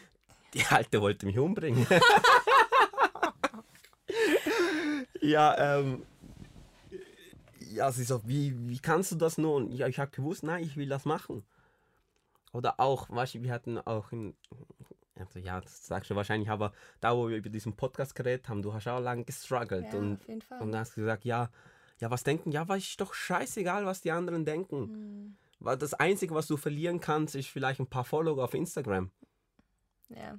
die 0.54 0.64
Alte 0.64 1.00
wollte 1.00 1.26
mich 1.26 1.38
umbringen. 1.38 1.86
ja, 5.20 5.78
ähm, 5.78 6.02
ja, 7.70 7.90
sie 7.92 8.04
so, 8.04 8.26
wie, 8.26 8.54
wie 8.68 8.78
kannst 8.78 9.12
du 9.12 9.16
das 9.16 9.38
nun? 9.38 9.70
Ja, 9.72 9.86
ich 9.86 9.98
habe 9.98 10.10
gewusst, 10.10 10.42
nein, 10.42 10.64
ich 10.64 10.76
will 10.76 10.88
das 10.88 11.04
machen. 11.04 11.44
Oder 12.52 12.80
auch, 12.80 13.10
weißt 13.10 13.34
du, 13.34 13.42
wir 13.42 13.52
hatten 13.52 13.78
auch 13.78 14.12
in, 14.12 14.34
also 15.18 15.38
ja, 15.38 15.60
das 15.60 15.86
sagst 15.86 16.10
du 16.10 16.14
wahrscheinlich, 16.14 16.48
aber 16.48 16.72
da, 17.00 17.14
wo 17.14 17.28
wir 17.28 17.36
über 17.36 17.50
diesen 17.50 17.74
Podcast 17.74 18.14
geredet 18.14 18.48
haben, 18.48 18.62
du 18.62 18.72
hast 18.72 18.86
auch 18.86 19.00
lange 19.00 19.24
gestruggelt 19.24 19.92
Ja, 19.92 19.98
und, 19.98 20.20
und 20.60 20.74
hast 20.74 20.94
gesagt, 20.94 21.24
ja, 21.24 21.50
ja, 22.00 22.10
was 22.10 22.22
denken? 22.24 22.50
Ja, 22.52 22.68
was 22.68 22.78
ist 22.84 23.00
doch 23.00 23.14
scheißegal, 23.14 23.86
was 23.86 24.00
die 24.02 24.10
anderen 24.12 24.44
denken. 24.44 24.88
Hm, 24.88 25.36
Weil 25.60 25.78
das 25.78 25.94
Einzige, 25.94 26.34
was 26.34 26.46
du 26.46 26.56
verlieren 26.56 27.00
kannst, 27.00 27.34
ist 27.34 27.48
vielleicht 27.48 27.80
ein 27.80 27.86
paar 27.88 28.04
Follower 28.04 28.44
auf 28.44 28.54
Instagram. 28.54 29.10
ja, 30.08 30.38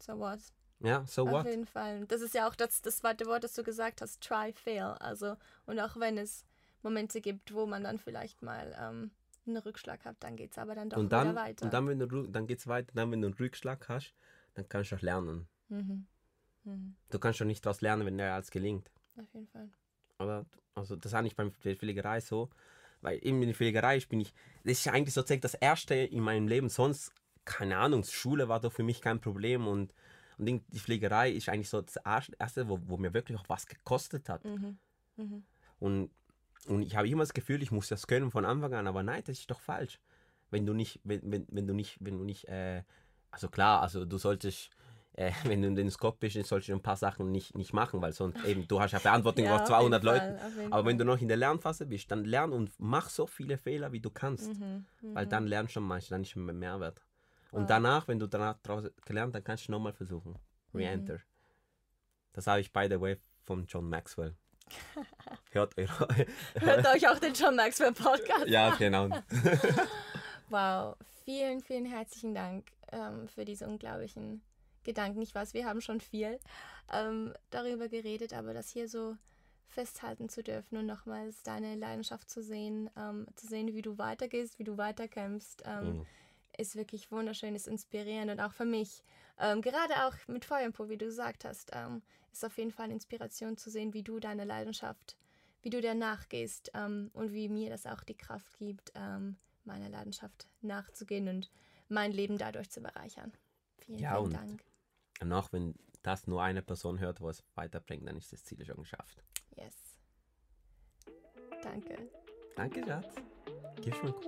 so 0.00 0.18
what? 0.18 0.40
Ja, 0.80 1.04
so 1.06 1.22
Auf 1.24 1.30
what? 1.32 1.46
jeden 1.46 1.66
Fall. 1.66 2.06
Das 2.06 2.20
ist 2.20 2.34
ja 2.34 2.48
auch 2.48 2.54
das, 2.54 2.80
das 2.82 2.98
zweite 2.98 3.26
Wort, 3.26 3.42
das 3.42 3.54
du 3.54 3.64
gesagt 3.64 4.00
hast, 4.00 4.20
try, 4.22 4.52
fail. 4.52 4.94
Also, 5.00 5.36
und 5.66 5.80
auch 5.80 5.96
wenn 5.98 6.16
es 6.16 6.44
Momente 6.82 7.20
gibt, 7.20 7.52
wo 7.52 7.66
man 7.66 7.82
dann 7.82 7.98
vielleicht 7.98 8.42
mal 8.42 8.76
ähm, 8.80 9.10
einen 9.44 9.56
Rückschlag 9.56 10.04
hat, 10.04 10.16
dann 10.20 10.36
geht 10.36 10.52
es 10.52 10.58
aber 10.58 10.76
dann 10.76 10.88
doch 10.90 10.98
Und 10.98 11.10
dann, 11.10 11.30
wieder 11.30 11.40
weiter. 11.40 11.64
und 11.64 11.74
dann, 11.74 11.88
wenn 11.88 11.98
du, 11.98 12.28
dann 12.28 12.46
geht's 12.46 12.68
weiter, 12.68 12.92
dann, 12.94 13.10
wenn 13.10 13.20
du 13.22 13.26
einen 13.26 13.34
Rückschlag 13.36 13.88
hast, 13.88 14.14
dann 14.54 14.68
kannst 14.68 14.92
du 14.92 14.96
auch 14.96 15.00
lernen. 15.02 15.48
mhm. 15.68 16.06
Mhm. 16.64 16.96
Du 17.10 17.18
kannst 17.18 17.38
schon 17.38 17.46
nicht 17.48 17.64
daraus 17.66 17.80
lernen, 17.80 18.04
wenn 18.06 18.18
dir 18.18 18.32
alles 18.32 18.50
gelingt. 18.50 18.90
Auf 19.16 19.32
jeden 19.32 19.48
Fall. 19.48 19.68
Aber 20.18 20.46
also 20.74 20.96
das 20.96 21.14
habe 21.14 21.26
ich 21.26 21.36
beim 21.36 21.52
der 21.64 21.76
Fliegerei 21.76 22.20
so, 22.20 22.50
weil 23.00 23.18
eben 23.24 23.40
in 23.42 23.48
der 23.48 23.54
Fliegerei 23.54 24.00
bin 24.00 24.20
ich, 24.20 24.32
das 24.64 24.78
ist 24.78 24.88
eigentlich 24.88 25.14
sozusagen 25.14 25.40
das 25.40 25.54
erste 25.54 25.94
in 25.94 26.22
meinem 26.22 26.48
Leben. 26.48 26.68
Sonst, 26.68 27.12
keine 27.44 27.78
Ahnung, 27.78 28.04
Schule 28.04 28.48
war 28.48 28.60
doch 28.60 28.72
für 28.72 28.82
mich 28.82 29.00
kein 29.00 29.20
Problem 29.20 29.66
und, 29.66 29.94
und 30.36 30.62
die 30.68 30.78
Fliegerei 30.78 31.30
ist 31.30 31.48
eigentlich 31.48 31.70
so 31.70 31.80
das 31.80 31.96
erste, 31.96 32.68
wo, 32.68 32.78
wo 32.86 32.96
mir 32.96 33.14
wirklich 33.14 33.38
auch 33.38 33.48
was 33.48 33.66
gekostet 33.66 34.28
hat. 34.28 34.44
Mhm. 34.44 34.78
Mhm. 35.16 35.42
Und, 35.78 36.10
und 36.66 36.82
ich 36.82 36.96
habe 36.96 37.08
immer 37.08 37.22
das 37.22 37.34
Gefühl, 37.34 37.62
ich 37.62 37.70
muss 37.70 37.88
das 37.88 38.06
können 38.06 38.30
von 38.30 38.44
Anfang 38.44 38.74
an, 38.74 38.86
aber 38.86 39.02
nein, 39.02 39.22
das 39.24 39.38
ist 39.38 39.50
doch 39.50 39.60
falsch. 39.60 39.98
Wenn 40.50 40.66
du 40.66 40.74
nicht, 40.74 41.00
wenn, 41.04 41.20
wenn, 41.30 41.46
wenn 41.50 41.66
du 41.66 41.74
nicht, 41.74 41.98
wenn 42.00 42.18
du 42.18 42.24
nicht, 42.24 42.48
äh, 42.48 42.82
also 43.30 43.48
klar, 43.48 43.82
also 43.82 44.04
du 44.04 44.18
solltest, 44.18 44.70
äh, 45.18 45.32
wenn 45.44 45.62
du 45.62 45.68
in 45.68 45.74
den 45.74 45.90
Skop 45.90 46.20
bist, 46.20 46.34
solltest 46.46 46.68
du 46.68 46.74
ein 46.74 46.80
paar 46.82 46.96
Sachen 46.96 47.32
nicht, 47.32 47.56
nicht 47.56 47.72
machen, 47.72 48.00
weil 48.00 48.12
sonst 48.12 48.42
eben, 48.44 48.68
du 48.68 48.80
hast 48.80 48.92
ja 48.92 48.98
Verantwortung 49.08 49.44
Ja, 49.44 49.56
auf 49.56 49.62
auf 49.62 49.68
200 49.68 50.02
jeden 50.04 50.14
Leuten. 50.14 50.72
Aber 50.72 50.84
wenn 50.86 50.96
du 50.96 51.04
noch 51.04 51.20
in 51.20 51.26
der 51.28 51.36
Lernphase 51.36 51.86
bist, 51.86 52.10
dann 52.10 52.24
lern 52.24 52.52
und 52.52 52.70
mach 52.78 53.08
so 53.10 53.26
viele 53.26 53.58
Fehler, 53.58 53.90
wie 53.90 54.00
du 54.00 54.10
kannst. 54.10 54.54
Mhm. 54.54 54.84
Mhm. 55.02 55.14
Weil 55.14 55.26
dann 55.26 55.46
lernst 55.46 55.70
du 55.70 55.74
schon 55.74 55.84
manchmal, 55.84 56.18
dann 56.18 56.22
ist 56.22 56.30
schon 56.30 56.44
mehr 56.44 56.54
Mehrwert. 56.54 57.04
Und 57.50 57.62
Wow. 57.62 57.68
danach, 57.68 58.08
wenn 58.08 58.18
du 58.18 58.26
danach 58.28 58.58
draus 58.62 58.84
gelernt, 59.06 59.34
dann 59.34 59.42
kannst 59.42 59.66
du 59.66 59.72
nochmal 59.72 59.92
versuchen. 59.92 60.36
Mhm. 60.72 60.80
Re-enter. 60.80 61.18
Das 62.34 62.46
habe 62.46 62.60
ich, 62.60 62.72
by 62.72 62.86
the 62.88 63.00
way, 63.00 63.16
von 63.42 63.66
John 63.66 63.88
Maxwell. 63.88 64.36
Hört 65.50 65.76
eure. 65.78 66.08
Hört 66.60 66.86
euch 66.86 67.08
auch 67.08 67.18
den 67.18 67.32
John 67.32 67.56
Maxwell 67.56 67.92
Podcast 67.92 68.46
ja, 68.46 68.74
genau. 68.76 69.08
Wow, 70.50 70.96
vielen, 71.24 71.60
vielen 71.62 71.86
herzlichen 71.86 72.34
Dank 72.34 72.66
ähm, 72.92 73.28
für 73.28 73.44
diese 73.44 73.66
unglaublichen 73.66 74.42
Gedanken. 74.88 75.20
Ich 75.20 75.34
weiß, 75.34 75.52
wir 75.52 75.66
haben 75.66 75.82
schon 75.82 76.00
viel 76.00 76.38
ähm, 76.90 77.34
darüber 77.50 77.88
geredet, 77.88 78.32
aber 78.32 78.54
das 78.54 78.70
hier 78.70 78.88
so 78.88 79.16
festhalten 79.66 80.30
zu 80.30 80.42
dürfen 80.42 80.78
und 80.78 80.86
nochmals 80.86 81.42
deine 81.42 81.74
Leidenschaft 81.74 82.30
zu 82.30 82.42
sehen, 82.42 82.88
ähm, 82.96 83.26
zu 83.36 83.46
sehen, 83.46 83.74
wie 83.74 83.82
du 83.82 83.98
weitergehst, 83.98 84.58
wie 84.58 84.64
du 84.64 84.78
weiterkämpfst, 84.78 85.62
ähm, 85.66 85.98
Mhm. 85.98 86.06
ist 86.56 86.74
wirklich 86.74 87.12
wunderschön, 87.12 87.54
ist 87.54 87.68
inspirierend 87.68 88.30
und 88.30 88.40
auch 88.40 88.54
für 88.54 88.64
mich, 88.64 89.02
ähm, 89.38 89.60
gerade 89.60 90.06
auch 90.06 90.14
mit 90.26 90.46
Feuerpo, 90.46 90.88
wie 90.88 90.96
du 90.96 91.04
gesagt 91.04 91.44
hast, 91.44 91.70
ähm, 91.74 92.00
ist 92.32 92.44
auf 92.46 92.56
jeden 92.56 92.70
Fall 92.70 92.84
eine 92.84 92.94
Inspiration 92.94 93.58
zu 93.58 93.68
sehen, 93.68 93.92
wie 93.92 94.02
du 94.02 94.18
deine 94.20 94.44
Leidenschaft, 94.44 95.16
wie 95.60 95.70
du 95.70 95.82
der 95.82 95.94
nachgehst 95.94 96.70
ähm, 96.72 97.10
und 97.12 97.34
wie 97.34 97.50
mir 97.50 97.68
das 97.68 97.84
auch 97.84 98.04
die 98.04 98.16
Kraft 98.16 98.56
gibt, 98.58 98.90
ähm, 98.94 99.36
meiner 99.64 99.90
Leidenschaft 99.90 100.48
nachzugehen 100.62 101.28
und 101.28 101.50
mein 101.90 102.12
Leben 102.12 102.38
dadurch 102.38 102.70
zu 102.70 102.80
bereichern. 102.80 103.32
Vielen, 103.76 104.00
Ja, 104.00 104.16
vielen 104.16 104.32
Dank. 104.32 104.64
Und 105.20 105.32
auch 105.32 105.52
wenn 105.52 105.74
das 106.02 106.26
nur 106.26 106.42
eine 106.42 106.62
Person 106.62 106.98
hört, 107.00 107.20
wo 107.20 107.28
es 107.28 107.44
weiterbringt, 107.54 108.06
dann 108.06 108.16
ist 108.16 108.32
das 108.32 108.44
Ziel 108.44 108.64
schon 108.64 108.76
geschafft. 108.76 109.22
Yes. 109.56 109.74
Danke. 111.62 112.08
Danke, 112.56 112.82
Schatz. 112.84 113.14
Gibst 113.80 114.02
mir 114.02 114.14
einen 114.14 114.22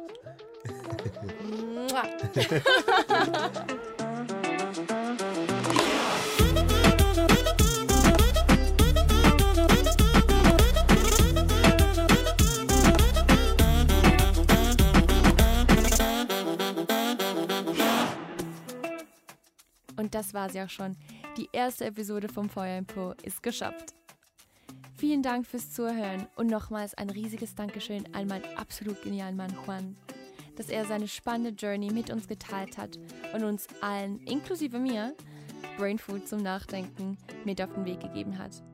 Kuss. 1.88 1.96
Und 20.10 20.16
das 20.16 20.34
war 20.34 20.50
sie 20.50 20.60
auch 20.60 20.68
schon. 20.68 20.96
Die 21.36 21.48
erste 21.52 21.84
Episode 21.84 22.28
vom 22.28 22.48
Feuer 22.48 22.78
im 22.78 22.84
Po 22.84 23.14
ist 23.22 23.44
geschafft. 23.44 23.94
Vielen 24.96 25.22
Dank 25.22 25.46
fürs 25.46 25.70
Zuhören 25.70 26.26
und 26.34 26.48
nochmals 26.48 26.94
ein 26.94 27.10
riesiges 27.10 27.54
Dankeschön 27.54 28.12
an 28.12 28.26
meinen 28.26 28.56
absolut 28.56 29.00
genialen 29.02 29.36
Mann 29.36 29.56
Juan, 29.64 29.96
dass 30.56 30.68
er 30.68 30.84
seine 30.84 31.06
spannende 31.06 31.50
Journey 31.50 31.92
mit 31.92 32.10
uns 32.10 32.26
geteilt 32.26 32.76
hat 32.76 32.98
und 33.34 33.44
uns 33.44 33.68
allen, 33.82 34.18
inklusive 34.24 34.80
mir, 34.80 35.14
Brain 35.78 36.00
Food 36.00 36.26
zum 36.26 36.42
Nachdenken 36.42 37.16
mit 37.44 37.62
auf 37.62 37.72
den 37.72 37.84
Weg 37.84 38.00
gegeben 38.00 38.36
hat. 38.36 38.64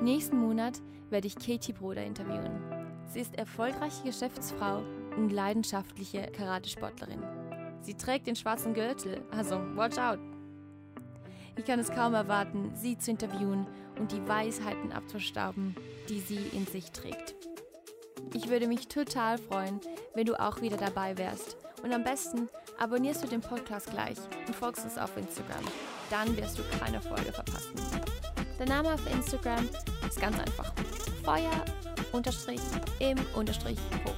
Nächsten 0.00 0.38
Monat 0.38 0.80
werde 1.10 1.26
ich 1.26 1.34
Katie 1.34 1.72
Broder 1.72 2.04
interviewen. 2.04 2.62
Sie 3.08 3.18
ist 3.18 3.36
erfolgreiche 3.36 4.04
Geschäftsfrau 4.04 4.80
und 5.16 5.30
leidenschaftliche 5.30 6.30
Karatesportlerin. 6.30 7.37
Sie 7.82 7.94
trägt 7.94 8.26
den 8.26 8.36
schwarzen 8.36 8.74
Gürtel, 8.74 9.22
also 9.30 9.56
watch 9.74 9.98
out. 9.98 10.18
Ich 11.56 11.64
kann 11.64 11.80
es 11.80 11.90
kaum 11.90 12.14
erwarten, 12.14 12.70
sie 12.74 12.96
zu 12.98 13.10
interviewen 13.10 13.66
und 13.98 14.12
die 14.12 14.26
Weisheiten 14.28 14.92
abzustauben, 14.92 15.74
die 16.08 16.20
sie 16.20 16.40
in 16.52 16.66
sich 16.66 16.92
trägt. 16.92 17.34
Ich 18.34 18.48
würde 18.48 18.68
mich 18.68 18.88
total 18.88 19.38
freuen, 19.38 19.80
wenn 20.14 20.26
du 20.26 20.38
auch 20.38 20.60
wieder 20.60 20.76
dabei 20.76 21.16
wärst. 21.18 21.56
Und 21.82 21.92
am 21.92 22.04
besten 22.04 22.48
abonnierst 22.78 23.22
du 23.22 23.28
den 23.28 23.40
Podcast 23.40 23.90
gleich 23.90 24.18
und 24.46 24.54
folgst 24.54 24.84
uns 24.84 24.98
auf 24.98 25.16
Instagram. 25.16 25.64
Dann 26.10 26.36
wirst 26.36 26.58
du 26.58 26.62
keine 26.78 27.00
Folge 27.00 27.32
verpassen. 27.32 27.74
Der 28.58 28.66
Name 28.66 28.92
auf 28.92 29.12
Instagram 29.12 29.68
ist 30.06 30.20
ganz 30.20 30.38
einfach. 30.38 30.72
Feuer 31.24 31.64
unterstrich 32.12 32.60
im 32.98 33.18
unterstrich 33.34 33.78
Po. 34.04 34.12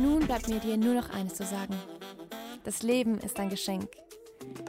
Nun 0.00 0.20
bleibt 0.20 0.48
mir 0.48 0.58
dir 0.58 0.76
nur 0.76 0.94
noch 0.94 1.10
eines 1.10 1.34
zu 1.34 1.44
sagen. 1.44 1.74
Das 2.64 2.82
Leben 2.82 3.18
ist 3.18 3.38
ein 3.40 3.50
Geschenk. 3.50 3.90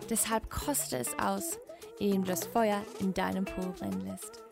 Deshalb 0.10 0.50
koste 0.50 0.98
es 0.98 1.18
aus, 1.20 1.60
indem 2.00 2.24
du 2.24 2.32
das 2.32 2.46
Feuer 2.46 2.84
in 3.00 3.14
deinem 3.14 3.46
Po 3.46 3.62
brennen 3.78 4.02
lässt. 4.02 4.43